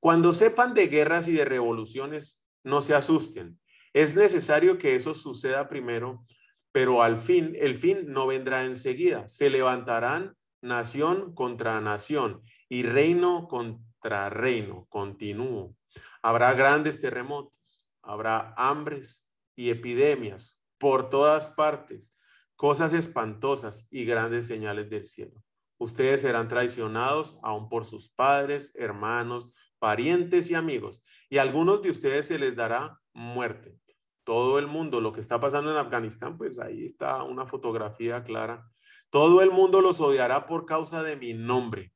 Cuando 0.00 0.32
sepan 0.32 0.74
de 0.74 0.88
guerras 0.88 1.28
y 1.28 1.34
de 1.34 1.44
revoluciones, 1.44 2.42
no 2.64 2.82
se 2.82 2.96
asusten. 2.96 3.60
Es 3.92 4.16
necesario 4.16 4.78
que 4.78 4.96
eso 4.96 5.14
suceda 5.14 5.68
primero, 5.68 6.26
pero 6.72 7.04
al 7.04 7.16
fin, 7.16 7.54
el 7.56 7.78
fin 7.78 8.06
no 8.08 8.26
vendrá 8.26 8.64
enseguida. 8.64 9.28
Se 9.28 9.48
levantarán 9.48 10.34
nación 10.60 11.36
contra 11.36 11.80
nación 11.80 12.42
y 12.68 12.82
reino 12.82 13.46
contra 13.46 14.28
reino. 14.28 14.86
Continúo. 14.88 15.76
Habrá 16.20 16.52
grandes 16.54 17.00
terremotos, 17.00 17.86
habrá 18.02 18.54
hambres 18.56 19.23
y 19.56 19.70
epidemias 19.70 20.60
por 20.78 21.08
todas 21.08 21.50
partes, 21.50 22.14
cosas 22.56 22.92
espantosas 22.92 23.86
y 23.90 24.04
grandes 24.04 24.46
señales 24.46 24.90
del 24.90 25.04
cielo. 25.04 25.42
Ustedes 25.78 26.20
serán 26.20 26.48
traicionados 26.48 27.38
aún 27.42 27.68
por 27.68 27.84
sus 27.84 28.08
padres, 28.08 28.72
hermanos, 28.74 29.50
parientes 29.78 30.50
y 30.50 30.54
amigos, 30.54 31.02
y 31.28 31.38
a 31.38 31.42
algunos 31.42 31.82
de 31.82 31.90
ustedes 31.90 32.28
se 32.28 32.38
les 32.38 32.54
dará 32.54 33.00
muerte. 33.12 33.78
Todo 34.24 34.58
el 34.58 34.66
mundo, 34.66 35.00
lo 35.00 35.12
que 35.12 35.20
está 35.20 35.40
pasando 35.40 35.70
en 35.70 35.76
Afganistán, 35.76 36.38
pues 36.38 36.58
ahí 36.58 36.84
está 36.84 37.22
una 37.22 37.46
fotografía 37.46 38.24
clara. 38.24 38.66
Todo 39.10 39.42
el 39.42 39.50
mundo 39.50 39.80
los 39.82 40.00
odiará 40.00 40.46
por 40.46 40.64
causa 40.64 41.02
de 41.02 41.16
mi 41.16 41.34
nombre. 41.34 41.92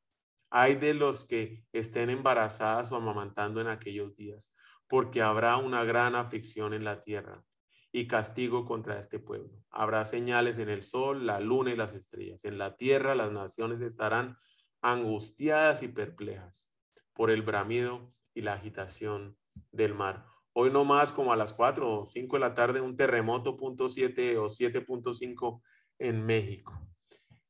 Hay 0.51 0.75
de 0.75 0.93
los 0.93 1.25
que 1.25 1.65
estén 1.73 2.11
embarazadas 2.11 2.93
o 2.93 2.97
amamantando 2.97 3.61
en 3.61 3.69
aquellos 3.69 4.17
días, 4.17 4.53
porque 4.89 5.23
habrá 5.23 5.57
una 5.57 5.85
gran 5.85 6.15
aflicción 6.15 6.75
en 6.75 6.85
la 6.85 7.03
tierra 7.03 7.45
y 7.93 8.07
castigo 8.07 8.65
contra 8.65 8.99
este 8.99 9.19
pueblo. 9.19 9.51
Habrá 9.71 10.05
señales 10.05 10.59
en 10.59 10.69
el 10.69 10.83
sol, 10.83 11.27
la 11.27 11.41
luna 11.41 11.73
y 11.73 11.77
las 11.77 11.95
estrellas. 11.95 12.45
En 12.45 12.59
la 12.59 12.77
tierra 12.77 13.15
las 13.15 13.33
naciones 13.33 13.81
estarán 13.81 14.37
angustiadas 14.83 15.83
y 15.83 15.89
perplejas 15.89 16.71
por 17.15 17.31
el 17.31 17.43
bramido 17.43 18.13
y 18.35 18.43
la 18.43 18.55
agitación 18.55 19.37
del 19.73 19.95
mar. 19.95 20.27
Hoy 20.53 20.71
no 20.71 20.85
más 20.85 21.13
como 21.13 21.33
a 21.33 21.37
las 21.37 21.53
4 21.53 22.01
o 22.01 22.07
5 22.07 22.37
de 22.37 22.41
la 22.41 22.55
tarde 22.55 22.81
un 22.81 22.97
terremoto 22.97 23.57
punto 23.57 23.89
7 23.89 24.39
o 24.39 24.47
7.5 24.47 25.63
en 25.99 26.27
México. 26.27 26.73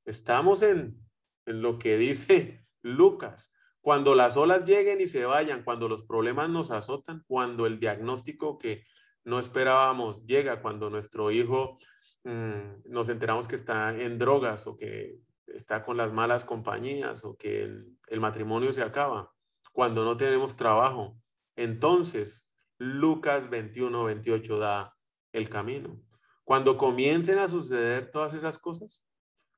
Estamos 0.04 0.62
en, 0.62 0.98
en 1.46 1.62
lo 1.62 1.78
que 1.78 1.96
dice 1.96 2.66
Lucas. 2.82 3.52
Cuando 3.80 4.14
las 4.14 4.36
olas 4.36 4.64
lleguen 4.64 5.00
y 5.00 5.06
se 5.06 5.24
vayan, 5.24 5.62
cuando 5.62 5.88
los 5.88 6.02
problemas 6.02 6.50
nos 6.50 6.70
azotan, 6.70 7.24
cuando 7.26 7.66
el 7.66 7.80
diagnóstico 7.80 8.58
que 8.58 8.84
no 9.28 9.38
esperábamos 9.38 10.24
llega 10.24 10.62
cuando 10.62 10.88
nuestro 10.88 11.30
hijo 11.30 11.76
mm, 12.24 12.90
nos 12.90 13.10
enteramos 13.10 13.46
que 13.46 13.56
está 13.56 13.94
en 13.94 14.18
drogas 14.18 14.66
o 14.66 14.74
que 14.74 15.18
está 15.46 15.84
con 15.84 15.98
las 15.98 16.12
malas 16.14 16.46
compañías 16.46 17.24
o 17.24 17.36
que 17.36 17.62
el, 17.62 18.20
matrimonio 18.20 18.72
se 18.72 18.82
acaba, 18.82 19.30
cuando 19.72 20.04
no 20.04 20.16
tenemos 20.16 20.56
trabajo. 20.56 21.18
Entonces, 21.56 22.48
Lucas 22.78 23.50
21, 23.50 24.04
28 24.04 24.58
da 24.58 24.96
el 25.32 25.50
camino. 25.50 26.00
Cuando 26.44 26.78
comiencen 26.78 27.38
a 27.38 27.48
suceder 27.48 28.10
todas 28.10 28.32
esas 28.32 28.58
cosas, 28.58 29.06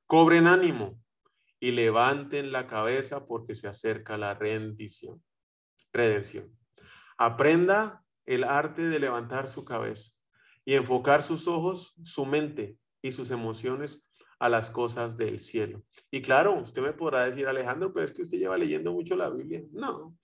cobren 0.05 0.47
ánimo 0.47 0.99
y 1.61 1.71
levanten 1.71 2.51
la 2.51 2.67
cabeza 2.67 3.25
porque 3.25 3.55
se 3.55 3.69
acerca 3.69 4.17
la 4.17 4.33
rendición, 4.33 5.23
redención. 5.93 6.57
Aprenda 7.17 8.00
el 8.25 8.43
arte 8.43 8.87
de 8.87 8.99
levantar 8.99 9.47
su 9.47 9.65
cabeza 9.65 10.11
y 10.65 10.73
enfocar 10.75 11.23
sus 11.23 11.47
ojos, 11.47 11.93
su 12.03 12.25
mente 12.25 12.77
y 13.01 13.11
sus 13.11 13.31
emociones 13.31 14.07
a 14.39 14.49
las 14.49 14.69
cosas 14.69 15.17
del 15.17 15.39
cielo. 15.39 15.83
Y 16.09 16.21
claro, 16.21 16.53
usted 16.59 16.81
me 16.81 16.93
podrá 16.93 17.25
decir, 17.25 17.47
Alejandro, 17.47 17.93
pero 17.93 18.03
es 18.03 18.11
que 18.11 18.23
usted 18.23 18.37
lleva 18.37 18.57
leyendo 18.57 18.91
mucho 18.91 19.15
la 19.15 19.29
Biblia. 19.29 19.63
No, 19.71 20.17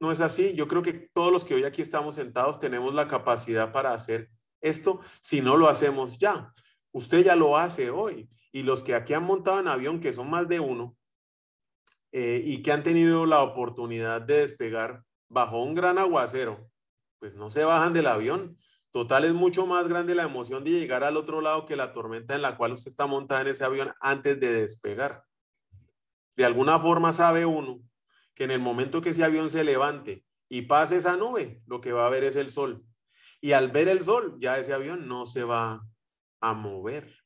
no 0.00 0.10
es 0.10 0.20
así. 0.20 0.52
Yo 0.54 0.66
creo 0.66 0.82
que 0.82 1.10
todos 1.14 1.32
los 1.32 1.44
que 1.44 1.54
hoy 1.54 1.64
aquí 1.64 1.80
estamos 1.80 2.16
sentados 2.16 2.58
tenemos 2.58 2.92
la 2.92 3.06
capacidad 3.06 3.72
para 3.72 3.94
hacer 3.94 4.30
esto 4.60 5.00
si 5.20 5.40
no 5.40 5.56
lo 5.56 5.68
hacemos 5.68 6.18
ya. 6.18 6.52
Usted 6.90 7.24
ya 7.24 7.36
lo 7.36 7.56
hace 7.56 7.90
hoy. 7.90 8.28
Y 8.50 8.64
los 8.64 8.82
que 8.82 8.94
aquí 8.94 9.14
han 9.14 9.24
montado 9.24 9.60
en 9.60 9.68
avión, 9.68 10.00
que 10.00 10.12
son 10.12 10.28
más 10.28 10.48
de 10.48 10.58
uno, 10.60 10.96
eh, 12.10 12.42
y 12.44 12.62
que 12.62 12.72
han 12.72 12.82
tenido 12.82 13.26
la 13.26 13.42
oportunidad 13.42 14.20
de 14.20 14.38
despegar 14.38 15.04
bajo 15.28 15.62
un 15.62 15.74
gran 15.74 15.98
aguacero, 15.98 16.68
pues 17.22 17.36
no 17.36 17.52
se 17.52 17.62
bajan 17.62 17.92
del 17.92 18.08
avión. 18.08 18.58
Total, 18.90 19.24
es 19.24 19.32
mucho 19.32 19.64
más 19.64 19.86
grande 19.86 20.16
la 20.16 20.24
emoción 20.24 20.64
de 20.64 20.72
llegar 20.72 21.04
al 21.04 21.16
otro 21.16 21.40
lado 21.40 21.66
que 21.66 21.76
la 21.76 21.92
tormenta 21.92 22.34
en 22.34 22.42
la 22.42 22.56
cual 22.56 22.72
usted 22.72 22.88
está 22.90 23.06
montada 23.06 23.42
en 23.42 23.46
ese 23.46 23.64
avión 23.64 23.92
antes 24.00 24.40
de 24.40 24.52
despegar. 24.52 25.22
De 26.34 26.44
alguna 26.44 26.80
forma 26.80 27.12
sabe 27.12 27.46
uno 27.46 27.80
que 28.34 28.42
en 28.42 28.50
el 28.50 28.58
momento 28.58 29.00
que 29.00 29.10
ese 29.10 29.22
avión 29.22 29.50
se 29.50 29.62
levante 29.62 30.24
y 30.48 30.62
pase 30.62 30.96
esa 30.96 31.16
nube, 31.16 31.62
lo 31.68 31.80
que 31.80 31.92
va 31.92 32.08
a 32.08 32.10
ver 32.10 32.24
es 32.24 32.34
el 32.34 32.50
sol. 32.50 32.84
Y 33.40 33.52
al 33.52 33.70
ver 33.70 33.86
el 33.86 34.02
sol, 34.02 34.36
ya 34.40 34.58
ese 34.58 34.72
avión 34.72 35.06
no 35.06 35.24
se 35.24 35.44
va 35.44 35.80
a 36.40 36.54
mover. 36.54 37.20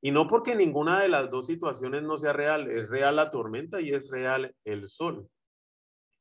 Y 0.00 0.12
no 0.12 0.28
porque 0.28 0.54
ninguna 0.54 1.02
de 1.02 1.08
las 1.08 1.28
dos 1.28 1.48
situaciones 1.48 2.04
no 2.04 2.18
sea 2.18 2.34
real, 2.34 2.70
es 2.70 2.88
real 2.88 3.16
la 3.16 3.30
tormenta 3.30 3.80
y 3.80 3.90
es 3.90 4.08
real 4.12 4.54
el 4.64 4.88
sol. 4.88 5.28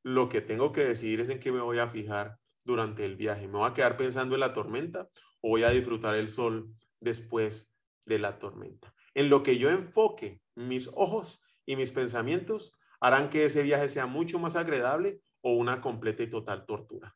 Lo 0.02 0.30
que 0.30 0.42
tengo 0.42 0.72
que 0.72 0.84
decidir 0.84 1.20
es 1.20 1.30
en 1.30 1.40
qué 1.40 1.52
me 1.52 1.62
voy 1.62 1.78
a 1.78 1.88
fijar 1.88 2.41
durante 2.64 3.06
el 3.06 3.16
viaje. 3.16 3.48
¿Me 3.48 3.58
voy 3.58 3.70
a 3.70 3.74
quedar 3.74 3.98
pensando 3.98 4.36
en 4.36 4.42
la 4.42 4.54
tormenta 4.54 5.10
o 5.42 5.50
voy 5.50 5.64
a 5.64 5.70
disfrutar 5.70 6.16
el 6.16 6.28
sol 6.28 6.74
después 7.00 7.74
de 8.06 8.20
la 8.20 8.40
tormenta? 8.40 8.94
En 9.14 9.30
lo 9.30 9.44
que 9.44 9.58
yo 9.58 9.70
enfoque 9.70 10.42
mis 10.56 10.90
ojos 10.94 11.42
y 11.66 11.76
mis 11.76 11.92
pensamientos 11.92 12.78
harán 13.00 13.30
que 13.30 13.46
ese 13.46 13.64
viaje 13.64 13.90
sea 13.90 14.06
mucho 14.06 14.40
más 14.40 14.56
agradable 14.56 15.22
o 15.42 15.54
una 15.54 15.82
completa 15.82 16.24
y 16.24 16.30
total 16.30 16.66
tortura. 16.66 17.16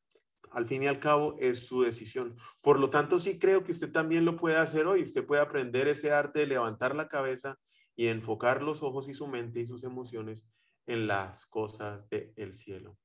Al 0.52 0.66
fin 0.68 0.84
y 0.84 0.88
al 0.88 1.00
cabo 1.00 1.36
es 1.40 1.66
su 1.66 1.82
decisión. 1.82 2.36
Por 2.62 2.80
lo 2.80 2.90
tanto, 2.90 3.20
sí 3.20 3.38
creo 3.38 3.64
que 3.64 3.74
usted 3.74 3.92
también 3.92 4.24
lo 4.24 4.38
puede 4.38 4.56
hacer 4.56 4.88
hoy. 4.88 5.04
Usted 5.04 5.26
puede 5.26 5.42
aprender 5.42 5.88
ese 5.88 6.12
arte 6.12 6.40
de 6.40 6.48
levantar 6.48 6.96
la 6.96 7.10
cabeza 7.10 7.60
y 7.96 8.08
enfocar 8.08 8.64
los 8.64 8.82
ojos 8.82 9.10
y 9.10 9.14
su 9.14 9.28
mente 9.28 9.60
y 9.60 9.66
sus 9.66 9.84
emociones 9.84 10.48
en 10.88 11.08
las 11.08 11.46
cosas 11.46 12.08
del 12.10 12.54
cielo. 12.54 12.98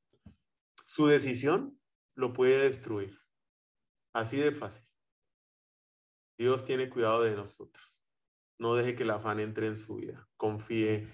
Su 0.87 1.07
decisión 1.07 1.80
lo 2.20 2.33
puede 2.33 2.59
destruir. 2.59 3.18
Así 4.12 4.37
de 4.37 4.52
fácil. 4.52 4.87
Dios 6.38 6.64
tiene 6.64 6.88
cuidado 6.88 7.22
de 7.22 7.35
nosotros. 7.35 8.00
No 8.59 8.74
deje 8.74 8.94
que 8.94 9.02
el 9.02 9.11
afán 9.11 9.40
entre 9.40 9.66
en 9.66 9.76
su 9.76 9.96
vida. 9.96 10.28
Confíe 10.37 11.09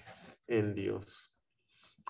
en 0.47 0.75
Dios. 0.75 1.33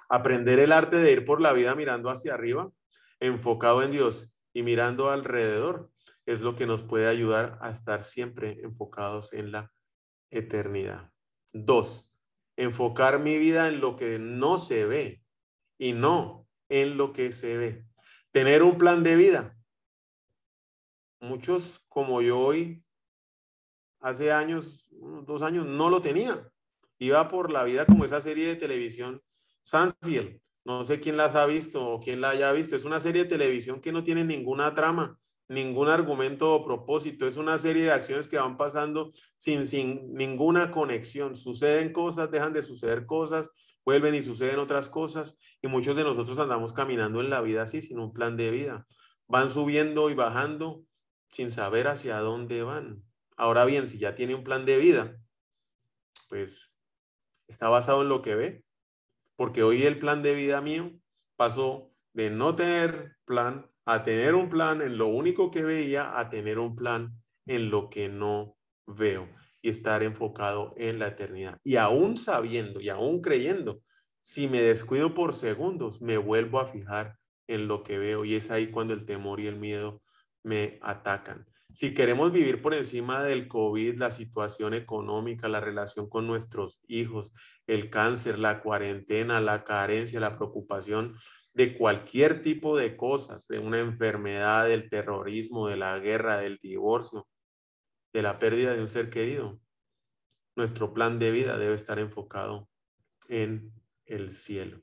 Aprender 0.10 0.60
el 0.60 0.71
arte 0.71 0.97
de 0.97 1.12
ir 1.12 1.25
por 1.25 1.41
la 1.41 1.53
vida 1.53 1.75
mirando 1.75 2.10
hacia 2.10 2.33
arriba, 2.33 2.71
enfocado 3.19 3.83
en 3.83 3.91
Dios 3.91 4.33
y 4.53 4.63
mirando 4.63 5.10
alrededor, 5.10 5.91
es 6.25 6.41
lo 6.41 6.55
que 6.55 6.65
nos 6.65 6.83
puede 6.83 7.07
ayudar 7.07 7.57
a 7.62 7.71
estar 7.71 8.03
siempre 8.03 8.60
enfocados 8.62 9.33
en 9.33 9.51
la 9.51 9.71
eternidad. 10.29 11.12
Dos, 11.53 12.12
enfocar 12.55 13.19
mi 13.19 13.38
vida 13.38 13.67
en 13.67 13.79
lo 13.79 13.95
que 13.95 14.19
no 14.19 14.57
se 14.57 14.86
ve 14.86 15.23
y 15.77 15.93
no 15.93 16.47
en 16.69 16.97
lo 16.97 17.13
que 17.13 17.31
se 17.31 17.57
ve. 17.57 17.87
Tener 18.38 18.62
un 18.62 18.78
plan 18.78 19.02
de 19.02 19.15
vida. 19.15 19.58
Muchos 21.19 21.84
como 21.89 22.21
yo 22.21 22.38
hoy, 22.38 22.84
hace 24.00 24.32
años, 24.32 24.89
dos 25.26 25.41
años, 25.41 25.65
no 25.65 25.89
lo 25.89 26.04
tenía. 26.04 26.47
Iba 27.00 27.30
por 27.30 27.52
la 27.52 27.63
vida 27.63 27.88
como 27.88 28.06
esa 28.06 28.21
serie 28.21 28.47
de 28.50 28.56
televisión 28.56 29.23
Sanfield. 29.63 30.39
No 30.65 30.84
sé 30.84 31.00
quién 31.00 31.17
las 31.17 31.34
ha 31.34 31.47
visto 31.47 31.84
o 31.84 32.00
quién 32.00 32.21
la 32.21 32.30
haya 32.30 32.52
visto. 32.52 32.76
Es 32.76 32.86
una 32.86 33.00
serie 33.00 33.23
de 33.23 33.30
televisión 33.30 33.82
que 33.82 33.91
no 33.91 34.04
tiene 34.04 34.23
ninguna 34.23 34.76
trama, 34.76 35.19
ningún 35.47 35.88
argumento 35.88 36.54
o 36.54 36.63
propósito. 36.63 37.28
Es 37.28 37.38
una 37.38 37.58
serie 37.58 37.86
de 37.86 37.91
acciones 37.91 38.28
que 38.28 38.38
van 38.38 38.56
pasando 38.56 39.10
sin, 39.38 39.65
sin 39.65 40.13
ninguna 40.13 40.69
conexión. 40.69 41.36
Suceden 41.36 41.91
cosas, 41.91 42.30
dejan 42.30 42.54
de 42.54 42.62
suceder 42.62 43.08
cosas, 43.08 43.50
vuelven 43.88 44.15
y 44.15 44.21
suceden 44.21 44.60
otras 44.60 44.89
cosas 44.89 45.38
y 45.62 45.69
muchos 45.69 45.95
de 45.95 46.04
nosotros 46.04 46.38
andamos 46.39 46.73
caminando 46.73 47.21
en 47.21 47.30
la 47.30 47.39
vida 47.39 47.62
así, 47.62 47.82
sin 47.82 48.00
un 48.00 48.12
plan 48.12 48.36
de 48.36 48.52
vida. 48.52 48.86
Van 49.28 49.50
subiendo 49.50 50.10
y 50.10 50.13
bajando 50.13 50.84
sin 51.30 51.52
saber 51.52 51.88
hacia 51.88 52.17
dónde 52.17 52.63
van. 52.63 53.02
Ahora 53.38 53.63
bien, 53.63 53.88
si 53.88 53.97
ya 53.97 54.13
tiene 54.13 54.36
un 54.36 54.43
plan 54.43 54.65
de 54.65 54.76
vida, 54.78 55.17
pues 56.28 56.73
está 57.47 57.69
basado 57.69 58.02
en 58.02 58.10
lo 58.10 58.21
que 58.21 58.36
ve, 58.36 58.65
porque 59.38 59.63
hoy 59.63 59.84
el 59.84 60.00
plan 60.00 60.21
de 60.21 60.34
vida 60.34 60.60
mío 60.60 60.91
pasó 61.38 61.89
de 62.12 62.30
no 62.30 62.56
tener 62.56 63.15
plan 63.23 63.71
a 63.86 64.04
tener 64.04 64.36
un 64.36 64.50
plan 64.50 64.82
en 64.82 64.97
lo 64.97 65.08
único 65.08 65.50
que 65.50 65.63
veía 65.63 66.19
a 66.19 66.30
tener 66.30 66.60
un 66.60 66.76
plan 66.76 67.23
en 67.45 67.71
lo 67.71 67.89
que 67.89 68.10
no 68.10 68.58
veo 68.86 69.30
estar 69.69 70.03
enfocado 70.03 70.73
en 70.77 70.99
la 70.99 71.08
eternidad. 71.10 71.60
Y 71.63 71.75
aún 71.77 72.17
sabiendo 72.17 72.80
y 72.80 72.89
aún 72.89 73.21
creyendo, 73.21 73.82
Si 74.21 74.47
me 74.49 74.62
descuido 74.62 75.13
por 75.13 75.36
segundos, 75.36 76.01
me 76.01 76.17
vuelvo 76.17 76.60
a 76.60 76.67
fijar 76.67 77.15
en 77.47 77.67
lo 77.69 77.84
que 77.84 77.97
veo 77.97 78.25
y 78.25 78.36
es 78.36 78.51
ahí 78.51 78.71
cuando 78.71 78.93
el 78.93 79.06
temor 79.06 79.39
y 79.39 79.47
el 79.47 79.56
miedo 79.58 80.01
me 80.43 80.80
atacan. 80.82 81.45
Si 81.73 81.93
queremos 81.93 82.32
vivir 82.32 82.62
por 82.62 82.73
encima 82.73 83.23
del 83.23 83.47
COVID, 83.47 83.99
la 83.99 84.12
situación 84.12 84.73
económica, 84.73 85.47
la 85.47 85.60
relación 85.60 86.10
con 86.10 86.25
nuestros 86.25 86.82
hijos, 86.88 87.34
el 87.67 87.89
cáncer, 87.89 88.39
la 88.39 88.62
cuarentena, 88.62 89.39
la 89.41 89.63
carencia, 89.63 90.19
la 90.19 90.36
preocupación 90.36 91.15
de 91.53 91.77
cualquier 91.77 92.41
tipo 92.41 92.77
de 92.77 92.97
cosas, 92.97 93.47
de 93.47 93.60
una 93.60 93.80
enfermedad, 93.80 94.67
del 94.67 94.89
terrorismo, 94.89 95.67
de 95.67 95.77
la 95.77 95.99
guerra, 95.99 96.38
del 96.38 96.58
divorcio, 96.62 97.27
de 98.13 98.22
la 98.22 98.39
pérdida 98.39 98.74
de 98.74 98.82
un 98.82 98.88
ser 98.88 99.10
querido, 99.10 99.60
nuestro 100.56 100.93
plan 100.93 101.20
de 101.20 101.32
vida 101.32 101.58
debe 101.58 101.76
estar 101.76 102.00
enfocado 102.00 102.67
en 103.28 103.74
el 104.06 104.32
cielo. 104.32 104.82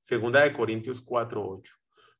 Segunda 0.00 0.40
de 0.42 0.52
Corintios 0.52 1.02
4:8. 1.02 1.72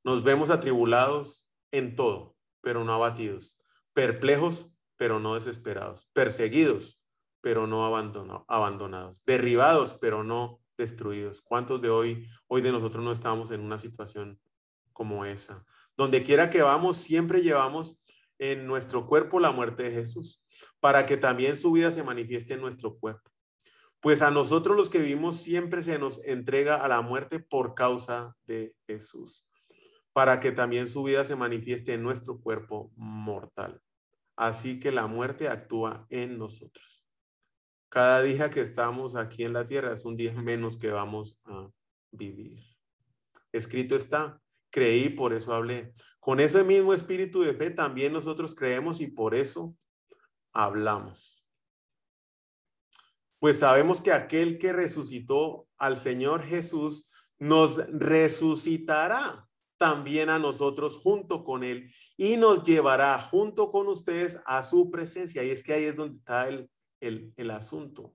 Nos 0.03 0.23
vemos 0.23 0.51
atribulados 0.51 1.49
en 1.71 1.97
todo, 1.97 2.37
pero 2.61 2.85
no 2.85 2.95
abatidos, 2.95 3.59
perplejos, 3.93 4.71
pero 4.97 5.19
no 5.19 5.35
desesperados, 5.35 6.09
perseguidos, 6.13 7.01
pero 7.41 7.67
no 7.67 7.85
abandonados, 7.87 9.25
derribados, 9.25 9.95
pero 9.95 10.25
no 10.25 10.61
destruidos. 10.77 11.43
¿Cuántos 11.43 11.81
de 11.81 11.91
hoy, 11.91 12.29
hoy 12.47 12.63
de 12.63 12.73
nosotros 12.73 13.05
no 13.05 13.13
estamos 13.13 13.51
en 13.51 13.61
una 13.61 13.79
situación 13.79 14.41
como 14.93 15.25
esa? 15.25 15.65
Donde 15.97 16.23
quiera 16.23 16.51
que 16.51 16.63
vamos, 16.63 16.97
siempre 16.97 17.43
llevamos 17.43 17.99
en 18.39 18.67
nuestro 18.67 19.07
cuerpo 19.07 19.41
la 19.41 19.53
muerte 19.53 19.85
de 19.85 19.93
Jesús, 19.93 20.45
para 20.81 21.07
que 21.07 21.17
también 21.17 21.57
su 21.57 21.73
vida 21.73 21.91
se 21.91 22.03
manifieste 22.03 22.55
en 22.55 22.61
nuestro 22.61 22.97
cuerpo. 22.97 23.31
Pues 24.01 24.21
a 24.21 24.31
nosotros 24.31 24.77
los 24.77 24.91
que 24.91 24.99
vivimos 24.99 25.41
siempre 25.41 25.83
se 25.83 25.99
nos 25.99 26.23
entrega 26.25 26.77
a 26.77 26.89
la 26.89 27.01
muerte 27.01 27.39
por 27.39 27.75
causa 27.75 28.37
de 28.47 28.75
Jesús, 28.87 29.47
para 30.13 30.41
que 30.41 30.53
también 30.53 30.89
su 30.89 31.03
vida 31.03 31.25
se 31.25 31.37
manifieste 31.37 31.95
en 31.95 32.03
nuestro 32.03 32.39
cuerpo 32.39 32.93
mortal. 32.97 33.81
Así 34.37 34.79
que 34.79 34.93
la 34.93 35.07
muerte 35.07 35.49
actúa 35.49 36.07
en 36.11 36.39
nosotros. 36.39 37.05
Cada 37.89 38.23
día 38.23 38.51
que 38.51 38.61
estamos 38.61 39.15
aquí 39.15 39.45
en 39.45 39.53
la 39.53 39.67
tierra 39.67 39.93
es 39.93 40.05
un 40.05 40.17
día 40.17 40.33
menos 40.33 40.77
que 40.77 40.91
vamos 40.91 41.41
a 41.45 41.71
vivir. 42.11 42.61
Escrito 43.53 43.95
está, 43.95 44.43
creí, 44.75 45.09
por 45.09 45.33
eso 45.33 45.55
hablé. 45.55 45.93
Con 46.19 46.41
ese 46.41 46.65
mismo 46.65 46.93
espíritu 46.93 47.43
de 47.43 47.55
fe 47.55 47.71
también 47.71 48.13
nosotros 48.13 48.57
creemos 48.57 49.01
y 49.01 49.07
por 49.07 49.37
eso 49.37 49.77
hablamos. 50.53 51.47
Pues 53.39 53.61
sabemos 53.61 54.01
que 54.01 54.11
aquel 54.11 54.59
que 54.59 54.73
resucitó 54.73 55.69
al 55.79 55.97
Señor 55.97 56.43
Jesús 56.43 57.09
nos 57.39 57.77
resucitará 57.89 59.49
también 59.79 60.29
a 60.29 60.41
nosotros 60.41 60.97
junto 60.97 61.45
con 61.45 61.63
Él 61.63 61.89
y 62.17 62.37
nos 62.37 62.65
llevará 62.65 63.17
junto 63.21 63.71
con 63.71 63.87
ustedes 63.87 64.41
a 64.45 64.65
su 64.65 64.91
presencia. 64.91 65.45
Y 65.45 65.51
es 65.51 65.63
que 65.63 65.75
ahí 65.75 65.85
es 65.85 65.95
donde 65.95 66.19
está 66.19 66.49
el, 66.49 66.69
el, 66.99 67.33
el 67.37 67.51
asunto. 67.53 68.13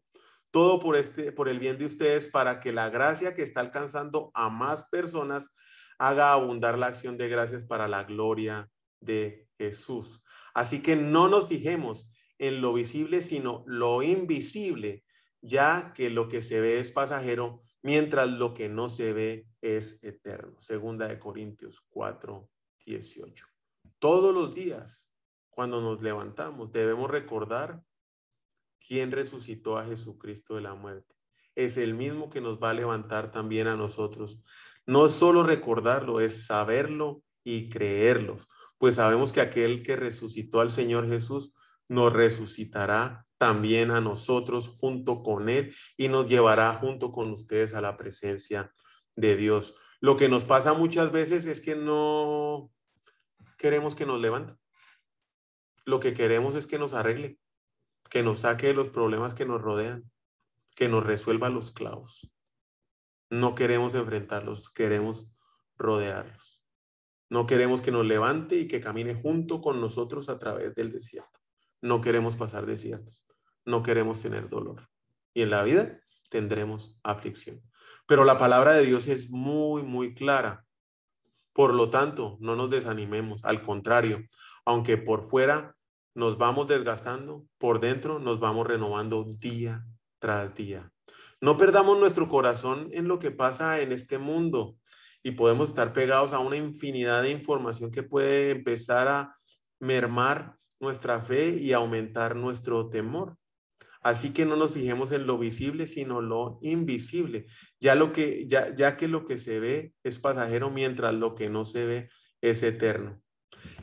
Todo 0.51 0.79
por, 0.81 0.97
este, 0.97 1.31
por 1.31 1.47
el 1.47 1.59
bien 1.59 1.77
de 1.77 1.85
ustedes 1.85 2.27
para 2.27 2.59
que 2.59 2.73
la 2.73 2.89
gracia 2.89 3.33
que 3.33 3.43
está 3.43 3.61
alcanzando 3.61 4.29
a 4.33 4.49
más 4.49 4.89
personas 4.89 5.51
haga 5.99 6.33
abundar 6.33 6.79
la 6.79 6.87
acción 6.87 7.17
de 7.17 7.27
gracias 7.27 7.63
para 7.63 7.87
la 7.87 8.05
gloria 8.05 8.69
de 9.01 9.47
Jesús. 9.57 10.23
Así 10.53 10.81
que 10.81 10.95
no 10.95 11.27
nos 11.27 11.47
fijemos 11.47 12.11
en 12.37 12.61
lo 12.61 12.73
visible, 12.73 13.21
sino 13.21 13.63
lo 13.67 14.01
invisible, 14.01 15.03
ya 15.41 15.93
que 15.93 16.09
lo 16.09 16.29
que 16.29 16.41
se 16.41 16.61
ve 16.61 16.79
es 16.79 16.91
pasajero, 16.91 17.61
mientras 17.81 18.29
lo 18.29 18.53
que 18.53 18.69
no 18.69 18.87
se 18.87 19.13
ve 19.13 19.45
es 19.61 19.99
eterno. 20.01 20.59
Segunda 20.61 21.07
de 21.07 21.19
Corintios 21.19 21.85
4, 21.89 22.49
18. 22.85 23.45
Todos 23.99 24.33
los 24.33 24.55
días, 24.55 25.11
cuando 25.49 25.81
nos 25.81 26.01
levantamos, 26.01 26.71
debemos 26.71 27.11
recordar 27.11 27.81
quién 28.79 29.11
resucitó 29.11 29.77
a 29.77 29.85
Jesucristo 29.85 30.55
de 30.55 30.61
la 30.61 30.75
muerte. 30.75 31.13
Es 31.55 31.75
el 31.75 31.93
mismo 31.93 32.29
que 32.29 32.39
nos 32.39 32.57
va 32.57 32.69
a 32.69 32.73
levantar 32.73 33.31
también 33.33 33.67
a 33.67 33.75
nosotros 33.75 34.41
no 34.89 35.05
es 35.05 35.11
solo 35.11 35.43
recordarlo, 35.43 36.19
es 36.19 36.47
saberlo 36.47 37.21
y 37.43 37.69
creerlo, 37.69 38.37
pues 38.79 38.95
sabemos 38.95 39.31
que 39.31 39.39
aquel 39.39 39.83
que 39.83 39.95
resucitó 39.95 40.61
al 40.61 40.71
Señor 40.71 41.07
Jesús 41.07 41.53
nos 41.87 42.11
resucitará 42.11 43.27
también 43.37 43.91
a 43.91 44.01
nosotros 44.01 44.67
junto 44.67 45.21
con 45.21 45.47
Él 45.47 45.75
y 45.95 46.07
nos 46.07 46.25
llevará 46.25 46.73
junto 46.73 47.11
con 47.11 47.29
ustedes 47.29 47.75
a 47.75 47.81
la 47.81 47.97
presencia 47.97 48.73
de 49.15 49.35
Dios. 49.35 49.75
Lo 49.99 50.17
que 50.17 50.27
nos 50.27 50.43
pasa 50.43 50.73
muchas 50.73 51.11
veces 51.11 51.45
es 51.45 51.61
que 51.61 51.75
no 51.75 52.71
queremos 53.59 53.95
que 53.95 54.07
nos 54.07 54.19
levante. 54.19 54.55
Lo 55.85 55.99
que 55.99 56.15
queremos 56.15 56.55
es 56.55 56.65
que 56.65 56.79
nos 56.79 56.95
arregle, 56.95 57.37
que 58.09 58.23
nos 58.23 58.39
saque 58.39 58.67
de 58.67 58.73
los 58.73 58.89
problemas 58.89 59.35
que 59.35 59.45
nos 59.45 59.61
rodean, 59.61 60.09
que 60.75 60.87
nos 60.87 61.05
resuelva 61.05 61.49
los 61.49 61.69
clavos. 61.69 62.33
No 63.29 63.55
queremos 63.55 63.95
enfrentarlos, 63.95 64.69
queremos 64.71 65.31
rodearlos. 65.77 66.63
No 67.29 67.45
queremos 67.45 67.81
que 67.81 67.91
nos 67.91 68.05
levante 68.05 68.55
y 68.55 68.67
que 68.67 68.81
camine 68.81 69.13
junto 69.13 69.61
con 69.61 69.79
nosotros 69.79 70.29
a 70.29 70.39
través 70.39 70.73
del 70.73 70.91
desierto. 70.91 71.39
No 71.81 72.01
queremos 72.01 72.35
pasar 72.35 72.65
desiertos. 72.65 73.23
No 73.65 73.83
queremos 73.83 74.21
tener 74.21 74.49
dolor. 74.49 74.89
Y 75.33 75.43
en 75.43 75.51
la 75.51 75.63
vida 75.63 75.99
tendremos 76.31 76.99
aflicción. 77.03 77.61
Pero 78.07 78.25
la 78.25 78.37
palabra 78.37 78.73
de 78.73 78.85
Dios 78.85 79.07
es 79.07 79.29
muy, 79.29 79.83
muy 79.83 80.15
clara. 80.15 80.65
Por 81.53 81.75
lo 81.75 81.91
tanto, 81.91 82.37
no 82.39 82.55
nos 82.55 82.71
desanimemos. 82.71 83.45
Al 83.45 83.61
contrario, 83.61 84.23
aunque 84.65 84.97
por 84.97 85.25
fuera 85.25 85.75
nos 86.15 86.37
vamos 86.37 86.67
desgastando, 86.67 87.45
por 87.59 87.79
dentro 87.79 88.17
nos 88.17 88.39
vamos 88.39 88.65
renovando 88.65 89.23
día 89.23 89.85
tras 90.17 90.53
día. 90.55 90.91
No 91.41 91.55
perdamos 91.55 91.97
nuestro 91.97 92.27
corazón 92.27 92.89
en 92.91 93.07
lo 93.07 93.19
que 93.19 93.31
pasa 93.31 93.79
en 93.79 93.91
este 93.93 94.17
mundo 94.17 94.75
y 95.23 95.31
podemos 95.31 95.69
estar 95.69 95.93
pegados 95.93 96.33
a 96.33 96.39
una 96.39 96.57
infinidad 96.57 97.23
de 97.23 97.31
información 97.31 97.91
que 97.91 98.03
puede 98.03 98.51
empezar 98.51 99.07
a 99.07 99.37
mermar 99.79 100.55
nuestra 100.79 101.21
fe 101.21 101.49
y 101.49 101.73
aumentar 101.73 102.35
nuestro 102.35 102.89
temor. 102.89 103.37
Así 104.01 104.31
que 104.31 104.45
no 104.45 104.55
nos 104.55 104.71
fijemos 104.71 105.11
en 105.11 105.27
lo 105.27 105.37
visible, 105.37 105.87
sino 105.87 106.21
lo 106.21 106.59
invisible, 106.61 107.45
ya, 107.81 107.95
lo 107.95 108.13
que, 108.13 108.47
ya, 108.47 108.73
ya 108.73 108.95
que 108.95 109.09
lo 109.09 109.25
que 109.25 109.37
se 109.37 109.59
ve 109.59 109.93
es 110.03 110.19
pasajero, 110.19 110.69
mientras 110.69 111.13
lo 111.13 111.35
que 111.35 111.49
no 111.49 111.65
se 111.65 111.85
ve 111.85 112.09
es 112.41 112.63
eterno. 112.63 113.21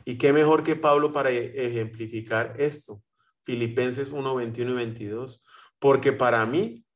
¿Y 0.05 0.17
qué 0.17 0.33
mejor 0.33 0.63
que 0.63 0.75
Pablo 0.75 1.11
para 1.11 1.29
ejemplificar 1.29 2.55
esto? 2.57 3.03
Filipenses 3.45 4.11
1, 4.11 4.35
21 4.35 4.71
y 4.71 4.75
22. 4.75 5.45
Porque 5.79 6.13
para 6.13 6.45
mí 6.47 6.86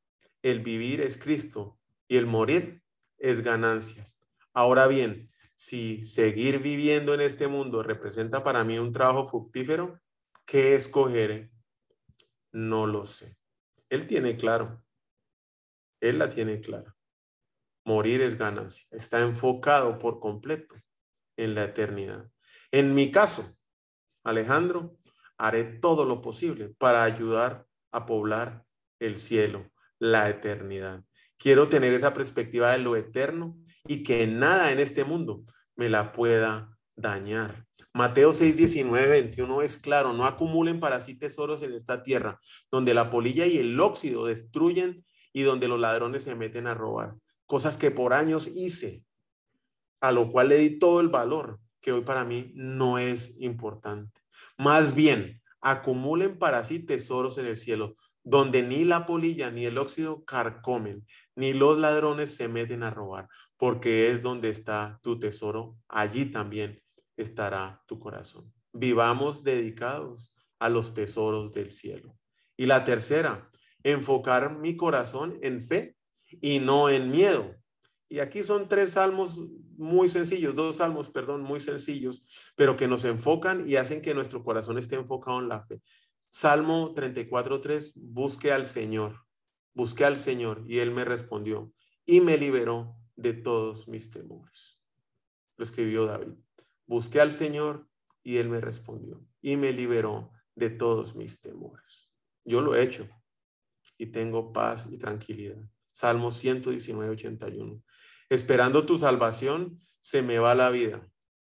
el 0.42 0.60
vivir 0.60 1.00
es 1.00 1.16
Cristo 1.16 1.78
y 2.08 2.16
el 2.16 2.26
morir 2.26 2.82
es 3.18 3.42
ganancias. 3.42 4.18
Ahora 4.52 4.86
bien, 4.86 5.28
si 5.54 6.02
seguir 6.02 6.58
viviendo 6.58 7.14
en 7.14 7.20
este 7.20 7.46
mundo 7.46 7.82
representa 7.82 8.42
para 8.42 8.64
mí 8.64 8.78
un 8.78 8.92
trabajo 8.92 9.24
fructífero, 9.24 10.00
¿qué 10.44 10.74
escogeré? 10.74 11.50
No 12.50 12.86
lo 12.86 13.06
sé. 13.06 13.36
Él 13.88 14.06
tiene 14.06 14.36
claro. 14.36 14.84
Él 16.00 16.18
la 16.18 16.28
tiene 16.28 16.60
clara. 16.60 16.96
Morir 17.84 18.22
es 18.22 18.36
ganancia. 18.36 18.86
Está 18.90 19.20
enfocado 19.20 19.98
por 19.98 20.18
completo 20.18 20.74
en 21.36 21.54
la 21.54 21.64
eternidad. 21.64 22.30
En 22.70 22.94
mi 22.94 23.12
caso, 23.12 23.56
Alejandro, 24.24 24.98
haré 25.38 25.64
todo 25.64 26.04
lo 26.04 26.20
posible 26.20 26.74
para 26.78 27.04
ayudar 27.04 27.66
a 27.92 28.06
poblar 28.06 28.64
el 28.98 29.16
cielo 29.16 29.72
la 30.02 30.28
eternidad. 30.28 31.04
Quiero 31.38 31.68
tener 31.68 31.94
esa 31.94 32.12
perspectiva 32.12 32.72
de 32.72 32.78
lo 32.78 32.96
eterno 32.96 33.56
y 33.86 34.02
que 34.02 34.26
nada 34.26 34.72
en 34.72 34.80
este 34.80 35.04
mundo 35.04 35.44
me 35.76 35.88
la 35.88 36.12
pueda 36.12 36.76
dañar. 36.96 37.66
Mateo 37.94 38.32
6, 38.32 38.56
19, 38.56 39.06
21 39.06 39.62
es 39.62 39.76
claro, 39.76 40.12
no 40.12 40.26
acumulen 40.26 40.80
para 40.80 41.00
sí 41.00 41.14
tesoros 41.14 41.62
en 41.62 41.72
esta 41.72 42.02
tierra, 42.02 42.40
donde 42.68 42.94
la 42.94 43.10
polilla 43.10 43.46
y 43.46 43.58
el 43.58 43.78
óxido 43.78 44.26
destruyen 44.26 45.04
y 45.32 45.42
donde 45.42 45.68
los 45.68 45.78
ladrones 45.78 46.24
se 46.24 46.34
meten 46.34 46.66
a 46.66 46.74
robar. 46.74 47.14
Cosas 47.46 47.76
que 47.76 47.92
por 47.92 48.12
años 48.12 48.48
hice, 48.48 49.04
a 50.00 50.10
lo 50.10 50.32
cual 50.32 50.48
le 50.48 50.58
di 50.58 50.80
todo 50.80 50.98
el 50.98 51.10
valor 51.10 51.60
que 51.80 51.92
hoy 51.92 52.00
para 52.00 52.24
mí 52.24 52.50
no 52.56 52.98
es 52.98 53.40
importante. 53.40 54.20
Más 54.58 54.96
bien, 54.96 55.40
acumulen 55.60 56.40
para 56.40 56.64
sí 56.64 56.80
tesoros 56.80 57.38
en 57.38 57.46
el 57.46 57.56
cielo, 57.56 57.94
donde 58.24 58.62
ni 58.62 58.84
la 58.84 59.06
polilla 59.06 59.50
ni 59.50 59.66
el 59.66 59.78
óxido 59.78 60.24
carcomen, 60.24 61.06
ni 61.34 61.52
los 61.52 61.78
ladrones 61.78 62.34
se 62.34 62.48
meten 62.48 62.82
a 62.82 62.90
robar, 62.90 63.28
porque 63.56 64.10
es 64.10 64.22
donde 64.22 64.50
está 64.50 65.00
tu 65.02 65.18
tesoro, 65.18 65.76
allí 65.88 66.26
también 66.26 66.82
estará 67.16 67.82
tu 67.86 67.98
corazón. 67.98 68.52
Vivamos 68.72 69.44
dedicados 69.44 70.34
a 70.58 70.68
los 70.68 70.94
tesoros 70.94 71.52
del 71.52 71.72
cielo. 71.72 72.16
Y 72.56 72.66
la 72.66 72.84
tercera, 72.84 73.50
enfocar 73.82 74.58
mi 74.58 74.76
corazón 74.76 75.38
en 75.42 75.62
fe 75.62 75.96
y 76.40 76.60
no 76.60 76.88
en 76.88 77.10
miedo. 77.10 77.56
Y 78.08 78.20
aquí 78.20 78.42
son 78.42 78.68
tres 78.68 78.92
salmos 78.92 79.40
muy 79.76 80.08
sencillos, 80.08 80.54
dos 80.54 80.76
salmos, 80.76 81.10
perdón, 81.10 81.42
muy 81.42 81.60
sencillos, 81.60 82.52
pero 82.56 82.76
que 82.76 82.86
nos 82.86 83.04
enfocan 83.04 83.68
y 83.68 83.76
hacen 83.76 84.02
que 84.02 84.14
nuestro 84.14 84.44
corazón 84.44 84.78
esté 84.78 84.96
enfocado 84.96 85.40
en 85.40 85.48
la 85.48 85.64
fe. 85.64 85.80
Salmo 86.34 86.94
34.3, 86.94 87.92
busque 87.94 88.52
al 88.52 88.64
Señor, 88.64 89.26
busqué 89.74 90.06
al 90.06 90.16
Señor 90.16 90.64
y 90.66 90.78
Él 90.78 90.90
me 90.90 91.04
respondió 91.04 91.74
y 92.06 92.22
me 92.22 92.38
liberó 92.38 92.96
de 93.16 93.34
todos 93.34 93.86
mis 93.86 94.10
temores. 94.10 94.80
Lo 95.58 95.64
escribió 95.64 96.06
David. 96.06 96.32
Busqué 96.86 97.20
al 97.20 97.34
Señor 97.34 97.86
y 98.22 98.38
Él 98.38 98.48
me 98.48 98.62
respondió 98.62 99.22
y 99.42 99.58
me 99.58 99.74
liberó 99.74 100.32
de 100.54 100.70
todos 100.70 101.14
mis 101.16 101.42
temores. 101.42 102.10
Yo 102.46 102.62
lo 102.62 102.74
he 102.74 102.82
hecho 102.82 103.06
y 103.98 104.06
tengo 104.06 104.54
paz 104.54 104.88
y 104.90 104.96
tranquilidad. 104.96 105.62
Salmo 105.90 106.30
119, 106.30 107.10
81. 107.10 107.82
Esperando 108.30 108.86
tu 108.86 108.96
salvación, 108.96 109.78
se 110.00 110.22
me 110.22 110.38
va 110.38 110.54
la 110.54 110.70
vida, 110.70 111.06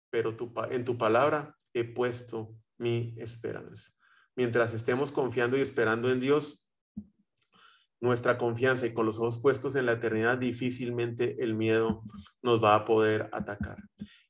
pero 0.08 0.34
en 0.70 0.86
tu 0.86 0.96
palabra 0.96 1.54
he 1.74 1.84
puesto 1.84 2.56
mi 2.78 3.14
esperanza. 3.18 3.92
Mientras 4.36 4.74
estemos 4.74 5.12
confiando 5.12 5.56
y 5.56 5.60
esperando 5.60 6.10
en 6.10 6.20
Dios, 6.20 6.64
nuestra 8.00 8.38
confianza 8.38 8.86
y 8.86 8.94
con 8.94 9.04
los 9.06 9.18
ojos 9.18 9.40
puestos 9.40 9.76
en 9.76 9.86
la 9.86 9.92
eternidad, 9.92 10.38
difícilmente 10.38 11.36
el 11.42 11.54
miedo 11.54 12.02
nos 12.42 12.62
va 12.62 12.74
a 12.74 12.84
poder 12.84 13.28
atacar. 13.32 13.76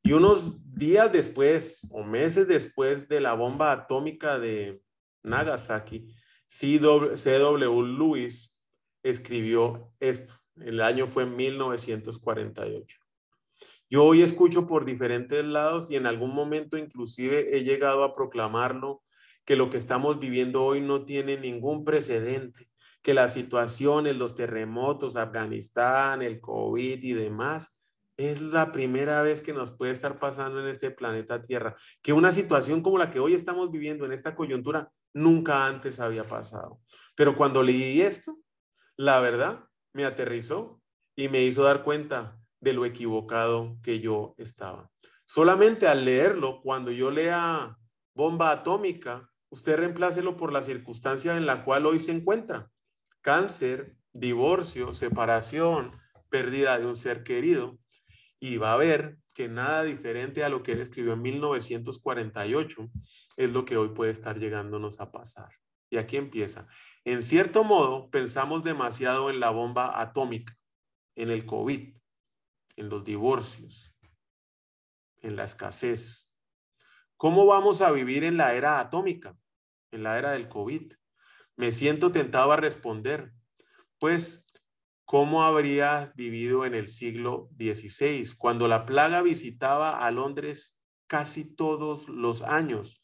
Y 0.02 0.12
unos 0.12 0.60
días 0.74 1.12
después 1.12 1.80
o 1.90 2.02
meses 2.02 2.48
después 2.48 3.08
de 3.08 3.20
la 3.20 3.34
bomba 3.34 3.70
atómica 3.72 4.38
de 4.38 4.82
Nagasaki, 5.22 6.12
C.W. 6.46 7.82
Lewis 7.96 8.56
escribió 9.04 9.92
esto. 10.00 10.34
El 10.56 10.80
año 10.80 11.06
fue 11.06 11.24
1948. 11.24 12.98
Yo 13.88 14.04
hoy 14.04 14.22
escucho 14.22 14.66
por 14.66 14.84
diferentes 14.84 15.44
lados 15.44 15.90
y 15.90 15.96
en 15.96 16.06
algún 16.06 16.34
momento 16.34 16.76
inclusive 16.76 17.56
he 17.56 17.62
llegado 17.62 18.04
a 18.04 18.14
proclamarlo 18.14 19.02
que 19.44 19.56
lo 19.56 19.70
que 19.70 19.78
estamos 19.78 20.18
viviendo 20.18 20.64
hoy 20.64 20.80
no 20.80 21.04
tiene 21.04 21.38
ningún 21.38 21.84
precedente, 21.84 22.68
que 23.02 23.14
las 23.14 23.32
situaciones, 23.32 24.16
los 24.16 24.34
terremotos, 24.34 25.16
Afganistán, 25.16 26.22
el 26.22 26.40
COVID 26.40 27.02
y 27.02 27.12
demás, 27.12 27.80
es 28.16 28.42
la 28.42 28.70
primera 28.70 29.22
vez 29.22 29.40
que 29.40 29.54
nos 29.54 29.72
puede 29.72 29.92
estar 29.92 30.18
pasando 30.18 30.60
en 30.60 30.68
este 30.68 30.90
planeta 30.90 31.42
Tierra, 31.42 31.76
que 32.02 32.12
una 32.12 32.32
situación 32.32 32.82
como 32.82 32.98
la 32.98 33.10
que 33.10 33.20
hoy 33.20 33.34
estamos 33.34 33.70
viviendo 33.70 34.04
en 34.04 34.12
esta 34.12 34.34
coyuntura 34.34 34.90
nunca 35.14 35.66
antes 35.66 36.00
había 36.00 36.24
pasado. 36.24 36.80
Pero 37.16 37.34
cuando 37.34 37.62
leí 37.62 38.02
esto, 38.02 38.38
la 38.96 39.20
verdad 39.20 39.64
me 39.94 40.04
aterrizó 40.04 40.80
y 41.16 41.28
me 41.28 41.42
hizo 41.42 41.62
dar 41.62 41.82
cuenta 41.82 42.38
de 42.60 42.74
lo 42.74 42.84
equivocado 42.84 43.78
que 43.82 44.00
yo 44.00 44.34
estaba. 44.36 44.90
Solamente 45.24 45.86
al 45.86 46.04
leerlo, 46.04 46.60
cuando 46.62 46.90
yo 46.90 47.10
lea 47.10 47.76
bomba 48.14 48.50
atómica, 48.50 49.29
usted 49.50 49.76
reemplácelo 49.76 50.36
por 50.36 50.52
la 50.52 50.62
circunstancia 50.62 51.36
en 51.36 51.46
la 51.46 51.64
cual 51.64 51.86
hoy 51.86 52.00
se 52.00 52.12
encuentra. 52.12 52.70
Cáncer, 53.20 53.96
divorcio, 54.12 54.94
separación, 54.94 55.92
pérdida 56.28 56.78
de 56.78 56.86
un 56.86 56.96
ser 56.96 57.22
querido. 57.22 57.78
Y 58.38 58.56
va 58.56 58.72
a 58.72 58.76
ver 58.76 59.18
que 59.34 59.48
nada 59.48 59.82
diferente 59.82 60.44
a 60.44 60.48
lo 60.48 60.62
que 60.62 60.72
él 60.72 60.80
escribió 60.80 61.12
en 61.12 61.22
1948 61.22 62.90
es 63.36 63.52
lo 63.52 63.64
que 63.64 63.76
hoy 63.76 63.90
puede 63.90 64.10
estar 64.10 64.38
llegándonos 64.38 65.00
a 65.00 65.12
pasar. 65.12 65.50
Y 65.90 65.98
aquí 65.98 66.16
empieza. 66.16 66.66
En 67.04 67.22
cierto 67.22 67.64
modo, 67.64 68.10
pensamos 68.10 68.62
demasiado 68.62 69.28
en 69.28 69.40
la 69.40 69.50
bomba 69.50 70.00
atómica, 70.00 70.56
en 71.16 71.30
el 71.30 71.44
COVID, 71.44 71.96
en 72.76 72.88
los 72.88 73.04
divorcios, 73.04 73.94
en 75.22 75.36
la 75.36 75.44
escasez. 75.44 76.30
¿Cómo 77.16 77.44
vamos 77.44 77.82
a 77.82 77.90
vivir 77.90 78.24
en 78.24 78.36
la 78.36 78.54
era 78.54 78.80
atómica, 78.80 79.36
en 79.92 80.02
la 80.02 80.18
era 80.18 80.32
del 80.32 80.48
COVID? 80.48 80.92
Me 81.56 81.72
siento 81.72 82.12
tentado 82.12 82.52
a 82.52 82.56
responder, 82.56 83.32
pues, 83.98 84.44
¿cómo 85.04 85.44
habría 85.44 86.12
vivido 86.16 86.64
en 86.64 86.74
el 86.74 86.88
siglo 86.88 87.50
XVI, 87.58 88.36
cuando 88.38 88.68
la 88.68 88.86
plaga 88.86 89.22
visitaba 89.22 90.06
a 90.06 90.10
Londres 90.10 90.78
casi 91.06 91.44
todos 91.44 92.08
los 92.08 92.42
años, 92.42 93.02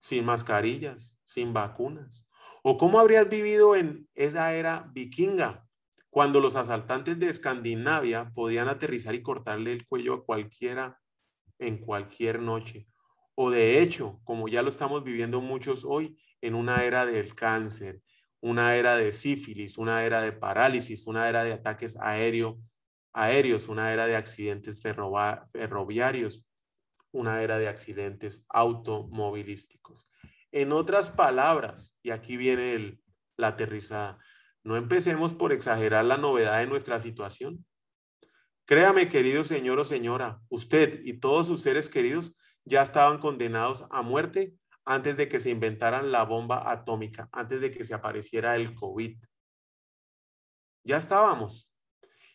sin 0.00 0.24
mascarillas, 0.24 1.16
sin 1.24 1.52
vacunas? 1.52 2.26
¿O 2.62 2.76
cómo 2.76 2.98
habrías 2.98 3.28
vivido 3.28 3.76
en 3.76 4.08
esa 4.14 4.54
era 4.54 4.90
vikinga, 4.92 5.66
cuando 6.10 6.40
los 6.40 6.56
asaltantes 6.56 7.18
de 7.18 7.28
Escandinavia 7.28 8.32
podían 8.34 8.68
aterrizar 8.68 9.14
y 9.14 9.22
cortarle 9.22 9.72
el 9.72 9.86
cuello 9.86 10.14
a 10.14 10.24
cualquiera 10.24 11.00
en 11.58 11.78
cualquier 11.78 12.40
noche? 12.40 12.86
O 13.34 13.50
de 13.50 13.80
hecho, 13.80 14.20
como 14.24 14.48
ya 14.48 14.62
lo 14.62 14.70
estamos 14.70 15.02
viviendo 15.02 15.40
muchos 15.40 15.84
hoy, 15.84 16.16
en 16.40 16.54
una 16.54 16.84
era 16.84 17.06
del 17.06 17.34
cáncer, 17.34 18.00
una 18.40 18.76
era 18.76 18.96
de 18.96 19.12
sífilis, 19.12 19.78
una 19.78 20.04
era 20.04 20.20
de 20.20 20.32
parálisis, 20.32 21.06
una 21.06 21.28
era 21.28 21.42
de 21.44 21.54
ataques 21.54 21.96
aéreo, 22.00 22.60
aéreos, 23.12 23.68
una 23.68 23.92
era 23.92 24.06
de 24.06 24.16
accidentes 24.16 24.80
ferroviarios, 24.80 26.44
una 27.10 27.42
era 27.42 27.58
de 27.58 27.68
accidentes 27.68 28.44
automovilísticos. 28.50 30.08
En 30.52 30.72
otras 30.72 31.10
palabras, 31.10 31.96
y 32.02 32.10
aquí 32.10 32.36
viene 32.36 32.74
el, 32.74 33.00
la 33.36 33.48
aterrizada, 33.48 34.18
no 34.62 34.76
empecemos 34.76 35.34
por 35.34 35.52
exagerar 35.52 36.04
la 36.04 36.16
novedad 36.16 36.58
de 36.60 36.66
nuestra 36.66 37.00
situación. 37.00 37.64
Créame, 38.66 39.08
querido 39.08 39.44
señor 39.44 39.78
o 39.78 39.84
señora, 39.84 40.40
usted 40.48 41.00
y 41.04 41.14
todos 41.14 41.46
sus 41.46 41.62
seres 41.62 41.90
queridos 41.90 42.36
ya 42.64 42.82
estaban 42.82 43.18
condenados 43.18 43.84
a 43.90 44.02
muerte 44.02 44.54
antes 44.84 45.16
de 45.16 45.28
que 45.28 45.40
se 45.40 45.50
inventaran 45.50 46.12
la 46.12 46.24
bomba 46.24 46.70
atómica, 46.70 47.28
antes 47.32 47.60
de 47.60 47.70
que 47.70 47.84
se 47.84 47.94
apareciera 47.94 48.56
el 48.56 48.74
COVID. 48.74 49.16
Ya 50.84 50.98
estábamos. 50.98 51.70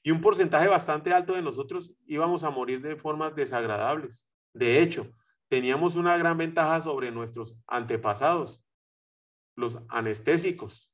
Y 0.02 0.12
un 0.12 0.22
porcentaje 0.22 0.68
bastante 0.68 1.14
alto 1.14 1.34
de 1.34 1.42
nosotros 1.42 1.94
íbamos 2.06 2.44
a 2.44 2.50
morir 2.50 2.82
de 2.82 2.96
formas 2.96 3.36
desagradables. 3.36 4.30
De 4.54 4.82
hecho, 4.82 5.12
teníamos 5.50 5.96
una 5.96 6.18
gran 6.18 6.38
ventaja 6.38 6.82
sobre 6.82 7.12
nuestros 7.12 7.60
antepasados, 7.68 8.64
los 9.56 9.80
anestésicos. 9.90 10.92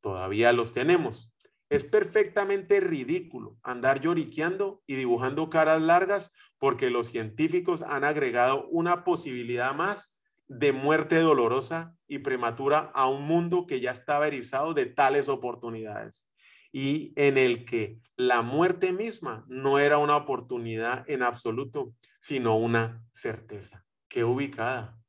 Todavía 0.00 0.52
los 0.52 0.72
tenemos. 0.72 1.31
Es 1.72 1.84
perfectamente 1.84 2.80
ridículo 2.80 3.56
andar 3.62 3.98
lloriqueando 3.98 4.82
y 4.86 4.94
dibujando 4.94 5.48
caras 5.48 5.80
largas 5.80 6.30
porque 6.58 6.90
los 6.90 7.06
científicos 7.06 7.80
han 7.80 8.04
agregado 8.04 8.68
una 8.68 9.04
posibilidad 9.04 9.74
más 9.74 10.20
de 10.48 10.74
muerte 10.74 11.16
dolorosa 11.16 11.96
y 12.06 12.18
prematura 12.18 12.92
a 12.94 13.08
un 13.08 13.22
mundo 13.22 13.66
que 13.66 13.80
ya 13.80 13.90
estaba 13.90 14.26
erizado 14.26 14.74
de 14.74 14.84
tales 14.84 15.30
oportunidades 15.30 16.28
y 16.72 17.14
en 17.16 17.38
el 17.38 17.64
que 17.64 18.02
la 18.16 18.42
muerte 18.42 18.92
misma 18.92 19.46
no 19.48 19.78
era 19.78 19.96
una 19.96 20.18
oportunidad 20.18 21.08
en 21.08 21.22
absoluto, 21.22 21.94
sino 22.20 22.54
una 22.54 23.02
certeza. 23.12 23.86
Qué 24.08 24.24
ubicada. 24.24 25.00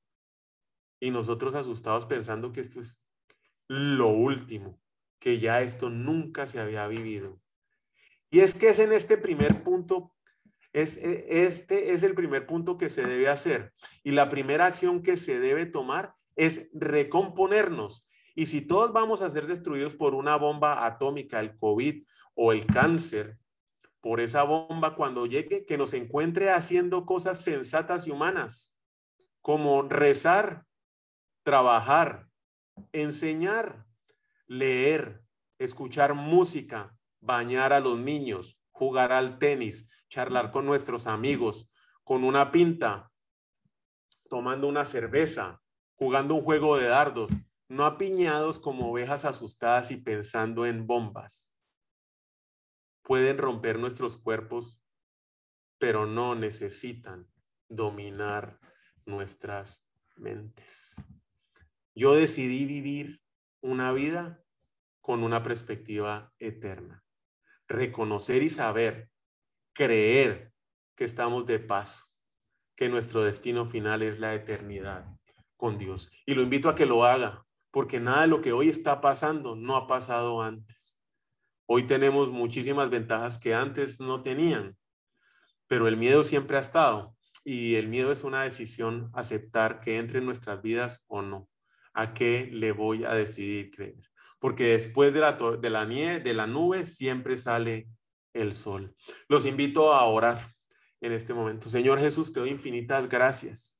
Y 1.01 1.11
nosotros 1.11 1.55
asustados 1.55 2.05
pensando 2.05 2.53
que 2.53 2.61
esto 2.61 2.79
es 2.79 3.03
lo 3.67 4.07
último 4.07 4.81
que 5.23 5.39
ya 5.39 5.61
esto 5.61 5.89
nunca 5.89 6.47
se 6.47 6.59
había 6.59 6.85
vivido. 6.85 7.39
Y 8.29 8.41
es 8.41 8.53
que 8.53 8.67
es 8.67 8.79
en 8.79 8.91
este 8.91 9.15
primer 9.15 9.63
punto, 9.63 10.13
es, 10.73 10.97
e, 10.97 11.45
este 11.45 11.93
es 11.93 12.03
el 12.03 12.13
primer 12.13 12.45
punto 12.45 12.77
que 12.77 12.89
se 12.89 13.05
debe 13.05 13.29
hacer. 13.29 13.71
Y 14.03 14.11
la 14.11 14.27
primera 14.27 14.65
acción 14.65 15.01
que 15.01 15.15
se 15.15 15.39
debe 15.39 15.65
tomar 15.65 16.13
es 16.35 16.67
recomponernos. 16.73 18.05
Y 18.35 18.47
si 18.47 18.59
todos 18.59 18.91
vamos 18.91 19.21
a 19.21 19.29
ser 19.29 19.47
destruidos 19.47 19.95
por 19.95 20.13
una 20.13 20.35
bomba 20.35 20.85
atómica, 20.85 21.39
el 21.39 21.57
COVID 21.57 22.03
o 22.33 22.51
el 22.51 22.65
cáncer, 22.65 23.37
por 24.01 24.19
esa 24.19 24.43
bomba 24.43 24.97
cuando 24.97 25.25
llegue, 25.25 25.65
que 25.65 25.77
nos 25.77 25.93
encuentre 25.93 26.49
haciendo 26.49 27.05
cosas 27.05 27.41
sensatas 27.41 28.07
y 28.07 28.11
humanas, 28.11 28.77
como 29.39 29.83
rezar, 29.83 30.65
trabajar, 31.43 32.27
enseñar, 32.91 33.85
leer, 34.47 35.23
escuchar 35.57 36.13
música, 36.13 36.97
bañar 37.21 37.73
a 37.73 37.79
los 37.79 37.97
niños, 37.97 38.59
jugar 38.71 39.11
al 39.11 39.39
tenis, 39.39 39.89
charlar 40.09 40.51
con 40.51 40.65
nuestros 40.65 41.07
amigos, 41.07 41.71
con 42.03 42.23
una 42.23 42.51
pinta, 42.51 43.11
tomando 44.29 44.67
una 44.67 44.85
cerveza, 44.85 45.61
jugando 45.95 46.35
un 46.35 46.41
juego 46.41 46.77
de 46.77 46.87
dardos, 46.87 47.31
no 47.69 47.85
apiñados 47.85 48.59
como 48.59 48.91
ovejas 48.91 49.25
asustadas 49.25 49.91
y 49.91 49.97
pensando 49.97 50.65
en 50.65 50.85
bombas. 50.85 51.51
Pueden 53.03 53.37
romper 53.37 53.79
nuestros 53.79 54.17
cuerpos, 54.17 54.81
pero 55.77 56.05
no 56.05 56.35
necesitan 56.35 57.27
dominar 57.69 58.59
nuestras 59.05 59.85
mentes. 60.15 60.95
Yo 61.95 62.13
decidí 62.13 62.65
vivir 62.65 63.22
una 63.63 63.93
vida 63.93 64.43
con 64.99 65.23
una 65.23 65.41
perspectiva 65.41 66.33
eterna. 66.37 67.03
Reconocer 67.67 68.43
y 68.43 68.49
saber, 68.49 69.09
creer 69.73 70.51
que 70.95 71.05
estamos 71.05 71.45
de 71.45 71.59
paso, 71.59 72.05
que 72.75 72.89
nuestro 72.89 73.23
destino 73.23 73.65
final 73.65 74.03
es 74.03 74.19
la 74.19 74.35
eternidad 74.35 75.05
con 75.55 75.77
Dios. 75.77 76.11
Y 76.25 76.35
lo 76.35 76.41
invito 76.41 76.67
a 76.67 76.75
que 76.75 76.85
lo 76.85 77.05
haga, 77.05 77.45
porque 77.71 78.01
nada 78.01 78.23
de 78.23 78.27
lo 78.27 78.41
que 78.41 78.51
hoy 78.51 78.67
está 78.67 78.99
pasando 78.99 79.55
no 79.55 79.77
ha 79.77 79.87
pasado 79.87 80.41
antes. 80.41 80.97
Hoy 81.65 81.87
tenemos 81.87 82.31
muchísimas 82.31 82.89
ventajas 82.89 83.37
que 83.39 83.55
antes 83.55 84.01
no 84.01 84.23
tenían, 84.23 84.77
pero 85.67 85.87
el 85.87 85.95
miedo 85.95 86.23
siempre 86.23 86.57
ha 86.57 86.59
estado 86.61 87.15
y 87.45 87.75
el 87.75 87.87
miedo 87.87 88.11
es 88.11 88.25
una 88.25 88.43
decisión 88.43 89.09
aceptar 89.13 89.79
que 89.79 89.97
entre 89.97 90.19
en 90.19 90.25
nuestras 90.25 90.61
vidas 90.61 91.05
o 91.07 91.21
no. 91.21 91.47
¿A 91.93 92.13
qué 92.13 92.49
le 92.51 92.71
voy 92.71 93.03
a 93.03 93.13
decidir 93.13 93.71
creer? 93.71 94.09
Porque 94.39 94.73
después 94.73 95.13
de 95.13 95.19
la, 95.19 95.33
de 95.33 95.69
la 95.69 95.85
nieve, 95.85 96.19
de 96.19 96.33
la 96.33 96.47
nube, 96.47 96.85
siempre 96.85 97.37
sale 97.37 97.87
el 98.33 98.53
sol. 98.53 98.95
Los 99.27 99.45
invito 99.45 99.93
a 99.93 100.03
orar 100.05 100.41
en 101.01 101.11
este 101.11 101.33
momento. 101.33 101.69
Señor 101.69 101.99
Jesús, 101.99 102.33
te 102.33 102.39
doy 102.39 102.49
infinitas 102.49 103.07
gracias. 103.07 103.77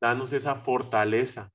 Danos 0.00 0.32
esa 0.32 0.54
fortaleza 0.54 1.52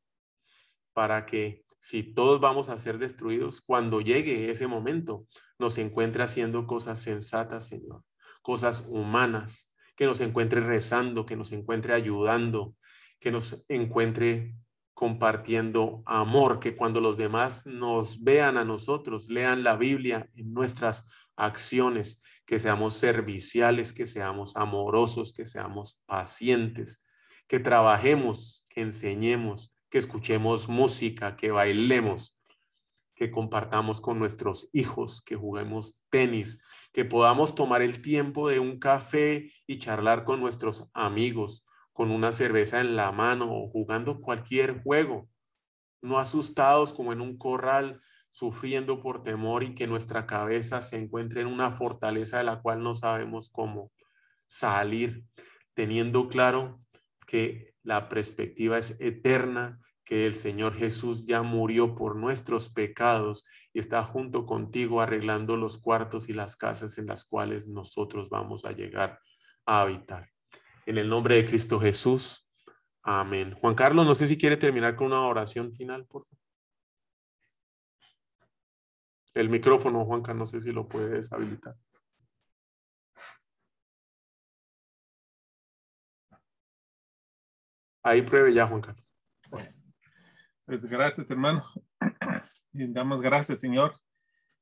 para 0.93 1.25
que 1.25 1.63
si 1.79 2.03
todos 2.03 2.41
vamos 2.41 2.69
a 2.69 2.77
ser 2.77 2.97
destruidos, 2.97 3.61
cuando 3.61 4.01
llegue 4.01 4.49
ese 4.49 4.67
momento, 4.67 5.25
nos 5.59 5.77
encuentre 5.77 6.23
haciendo 6.23 6.65
cosas 6.65 6.99
sensatas, 6.99 7.67
Señor, 7.67 8.03
cosas 8.41 8.83
humanas, 8.88 9.73
que 9.95 10.05
nos 10.05 10.19
encuentre 10.21 10.61
rezando, 10.61 11.25
que 11.25 11.35
nos 11.35 11.51
encuentre 11.51 11.93
ayudando, 11.93 12.75
que 13.19 13.31
nos 13.31 13.65
encuentre 13.69 14.55
compartiendo 14.98 16.02
amor, 16.08 16.60
que 16.60 16.76
cuando 16.76 17.00
los 17.00 17.18
demás 17.18 17.68
nos 17.68 18.24
vean 18.24 18.58
a 18.58 18.66
nosotros, 18.66 19.30
lean 19.30 19.64
la 19.64 19.76
Biblia 19.76 20.28
en 20.34 20.52
nuestras 20.56 21.08
acciones, 21.36 22.24
que 22.48 22.58
seamos 22.58 22.95
serviciales, 22.95 23.93
que 23.93 24.08
seamos 24.08 24.58
amorosos, 24.58 25.34
que 25.34 25.45
seamos 25.45 26.02
pacientes, 26.08 27.06
que 27.48 27.60
trabajemos, 27.60 28.66
que 28.70 28.82
enseñemos, 28.82 29.72
que 29.91 30.00
escuchemos 30.00 30.68
música, 30.68 31.36
que 31.36 31.52
bailemos, 31.52 32.36
que 33.14 33.30
compartamos 33.30 34.02
con 34.02 34.18
nuestros 34.18 34.68
hijos, 34.74 35.22
que 35.22 35.36
juguemos 35.36 36.02
tenis, 36.10 36.60
que 36.91 37.06
podamos 37.06 37.54
tomar 37.54 37.84
el 37.84 38.02
tiempo 38.02 38.50
de 38.50 38.60
un 38.60 38.80
café 38.80 39.48
y 39.68 39.78
charlar 39.78 40.24
con 40.24 40.39
nuestros 40.39 40.89
amigos, 40.95 41.68
con 41.98 42.12
una 42.12 42.32
cerveza 42.32 42.80
en 42.80 42.95
la 42.95 43.12
mano 43.12 43.52
o 43.52 43.66
jugando 43.66 44.22
cualquier 44.22 44.84
juego, 44.84 45.28
no 46.00 46.20
asustados 46.20 46.93
como 46.93 47.12
en 47.12 47.22
un 47.22 47.39
corral, 47.39 48.02
sufriendo 48.30 49.02
por 49.02 49.24
temor 49.24 49.64
y 49.64 49.74
que 49.74 49.88
nuestra 49.88 50.28
cabeza 50.28 50.84
se 50.84 51.00
encuentre 51.00 51.41
en 51.41 51.48
una 51.48 51.72
fortaleza 51.72 52.38
de 52.38 52.43
la 52.43 52.62
cual 52.62 52.84
no 52.84 52.93
sabemos 52.93 53.50
cómo 53.50 53.91
salir, 54.45 55.24
teniendo 55.74 56.28
claro 56.28 56.80
que 57.26 57.74
la 57.82 58.10
perspectiva 58.10 58.78
es 58.78 58.95
eterna, 59.00 59.80
que 60.06 60.28
el 60.28 60.36
Señor 60.36 60.76
Jesús 60.76 61.26
ya 61.26 61.41
murió 61.41 61.95
por 61.95 62.16
nuestros 62.16 62.70
pecados 62.70 63.43
y 63.74 63.80
está 63.80 64.04
junto 64.04 64.45
contigo 64.45 65.02
arreglando 65.02 65.56
los 65.56 65.80
cuartos 65.80 66.30
y 66.30 66.34
las 66.34 66.58
casas 66.58 67.00
en 67.00 67.08
las 67.08 67.26
cuales 67.26 67.68
nosotros 67.68 68.30
vamos 68.30 68.66
a 68.66 68.72
llegar 68.72 69.20
a 69.66 69.82
habitar. 69.82 70.36
En 70.88 70.97
el 70.97 71.09
nombre 71.09 71.35
de 71.35 71.45
Cristo 71.45 71.81
Jesús. 71.81 72.47
Amén. 73.03 73.53
Juan 73.55 73.75
Carlos, 73.75 74.05
no 74.05 74.15
sé 74.15 74.25
si 74.25 74.38
quiere 74.38 74.55
terminar 74.55 74.95
con 74.95 75.07
una 75.07 75.27
oración 75.27 75.73
final, 75.73 76.05
por 76.05 76.23
favor. 76.25 76.39
El 79.33 79.49
micrófono, 79.49 80.05
Juan 80.05 80.21
Carlos, 80.21 80.53
no 80.53 80.59
sé 80.59 80.65
si 80.65 80.73
lo 80.73 80.88
puede 80.88 81.09
deshabilitar. 81.09 81.75
Ahí 88.01 88.21
pruebe 88.21 88.53
ya, 88.53 88.65
Juan 88.65 88.79
Carlos. 88.79 89.05
Pues 90.65 90.85
gracias, 90.85 91.29
hermano. 91.29 91.65
Y 92.71 92.88
damos 92.93 93.21
gracias, 93.21 93.59
Señor. 93.59 93.93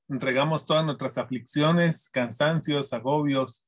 Entregamos 0.10 0.66
todas 0.66 0.84
nuestras 0.84 1.20
aflicciones, 1.20 2.10
cansancios, 2.10 2.94
agobios 2.94 3.68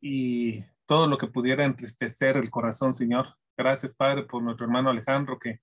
y 0.00 0.64
todo 0.90 1.06
lo 1.06 1.18
que 1.18 1.28
pudiera 1.28 1.64
entristecer 1.64 2.36
el 2.36 2.50
corazón, 2.50 2.94
Señor. 2.94 3.36
Gracias, 3.56 3.94
Padre, 3.94 4.24
por 4.24 4.42
nuestro 4.42 4.66
hermano 4.66 4.90
Alejandro 4.90 5.38
que 5.38 5.60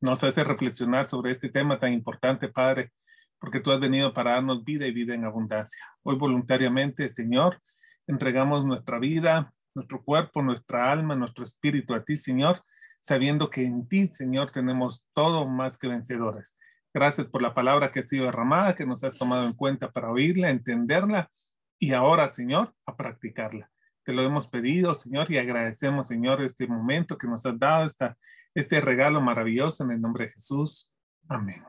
nos 0.00 0.24
hace 0.24 0.42
reflexionar 0.42 1.04
sobre 1.04 1.32
este 1.32 1.50
tema 1.50 1.78
tan 1.78 1.92
importante, 1.92 2.48
Padre, 2.48 2.90
porque 3.38 3.60
tú 3.60 3.72
has 3.72 3.78
venido 3.78 4.14
para 4.14 4.30
darnos 4.32 4.64
vida 4.64 4.86
y 4.86 4.92
vida 4.92 5.14
en 5.14 5.26
abundancia. 5.26 5.84
Hoy 6.02 6.16
voluntariamente, 6.16 7.10
Señor, 7.10 7.60
entregamos 8.06 8.64
nuestra 8.64 8.98
vida, 8.98 9.52
nuestro 9.74 10.02
cuerpo, 10.02 10.40
nuestra 10.40 10.90
alma, 10.90 11.14
nuestro 11.14 11.44
espíritu 11.44 11.92
a 11.92 12.02
ti, 12.02 12.16
Señor, 12.16 12.62
sabiendo 13.02 13.50
que 13.50 13.66
en 13.66 13.86
ti, 13.86 14.08
Señor, 14.08 14.50
tenemos 14.50 15.06
todo 15.12 15.46
más 15.46 15.76
que 15.76 15.88
vencedores. 15.88 16.56
Gracias 16.94 17.26
por 17.26 17.42
la 17.42 17.52
palabra 17.52 17.92
que 17.92 18.00
ha 18.00 18.06
sido 18.06 18.24
derramada, 18.24 18.74
que 18.74 18.86
nos 18.86 19.04
has 19.04 19.18
tomado 19.18 19.46
en 19.46 19.52
cuenta 19.52 19.92
para 19.92 20.10
oírla, 20.10 20.48
entenderla 20.48 21.30
y 21.78 21.92
ahora, 21.92 22.30
Señor, 22.30 22.74
a 22.86 22.96
practicarla. 22.96 23.70
Te 24.04 24.12
lo 24.12 24.22
hemos 24.22 24.48
pedido, 24.48 24.94
Señor, 24.94 25.30
y 25.30 25.38
agradecemos, 25.38 26.08
Señor, 26.08 26.42
este 26.42 26.66
momento 26.66 27.18
que 27.18 27.26
nos 27.26 27.44
has 27.44 27.58
dado, 27.58 27.84
esta, 27.84 28.16
este 28.54 28.80
regalo 28.80 29.20
maravilloso 29.20 29.84
en 29.84 29.92
el 29.92 30.00
nombre 30.00 30.26
de 30.26 30.32
Jesús. 30.32 30.92
Amén. 31.28 31.62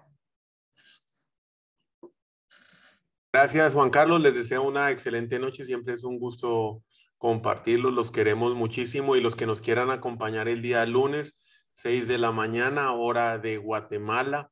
Gracias, 3.33 3.73
Juan 3.73 3.89
Carlos. 3.89 4.19
Les 4.19 4.35
deseo 4.35 4.63
una 4.63 4.91
excelente 4.91 5.39
noche. 5.39 5.63
Siempre 5.63 5.93
es 5.93 6.03
un 6.03 6.19
gusto 6.19 6.83
compartirlos. 7.17 7.93
Los 7.93 8.11
queremos 8.11 8.55
muchísimo 8.55 9.15
y 9.15 9.21
los 9.21 9.35
que 9.35 9.45
nos 9.45 9.61
quieran 9.61 9.89
acompañar 9.89 10.49
el 10.49 10.61
día 10.61 10.85
lunes, 10.85 11.39
6 11.73 12.07
de 12.07 12.17
la 12.17 12.31
mañana, 12.31 12.91
hora 12.91 13.37
de 13.37 13.57
Guatemala, 13.57 14.51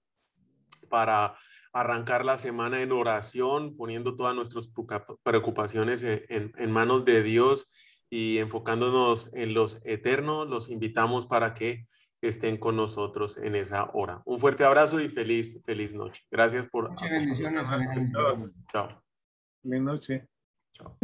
para 0.90 1.36
arrancar 1.74 2.26
la 2.26 2.38
semana 2.38 2.82
en 2.82 2.92
oración, 2.92 3.76
poniendo 3.76 4.16
todas 4.16 4.36
nuestras 4.36 4.72
preocupaciones 5.24 6.04
en, 6.04 6.72
manos 6.72 7.06
de 7.06 7.22
Dios 7.22 7.70
y 8.10 8.40
enfocándonos 8.40 9.30
en 9.34 9.54
los 9.54 9.80
eternos, 9.84 10.48
los 10.50 10.70
invitamos 10.70 11.28
para 11.28 11.54
que 11.54 11.88
estén 12.22 12.58
con 12.58 12.76
nosotros 12.76 13.38
en 13.38 13.56
esa 13.56 13.90
hora. 13.94 14.22
Un 14.26 14.40
fuerte 14.40 14.64
abrazo 14.64 15.00
y 15.00 15.10
feliz, 15.10 15.60
feliz 15.64 15.94
noche. 15.94 16.24
Gracias 16.32 16.68
por... 16.70 16.90
Muchas 16.90 17.10
bendiciones. 17.10 17.68
Chao. 18.72 19.04
Feliz 19.62 19.82
noche. 19.82 20.28
Chao. 20.74 20.98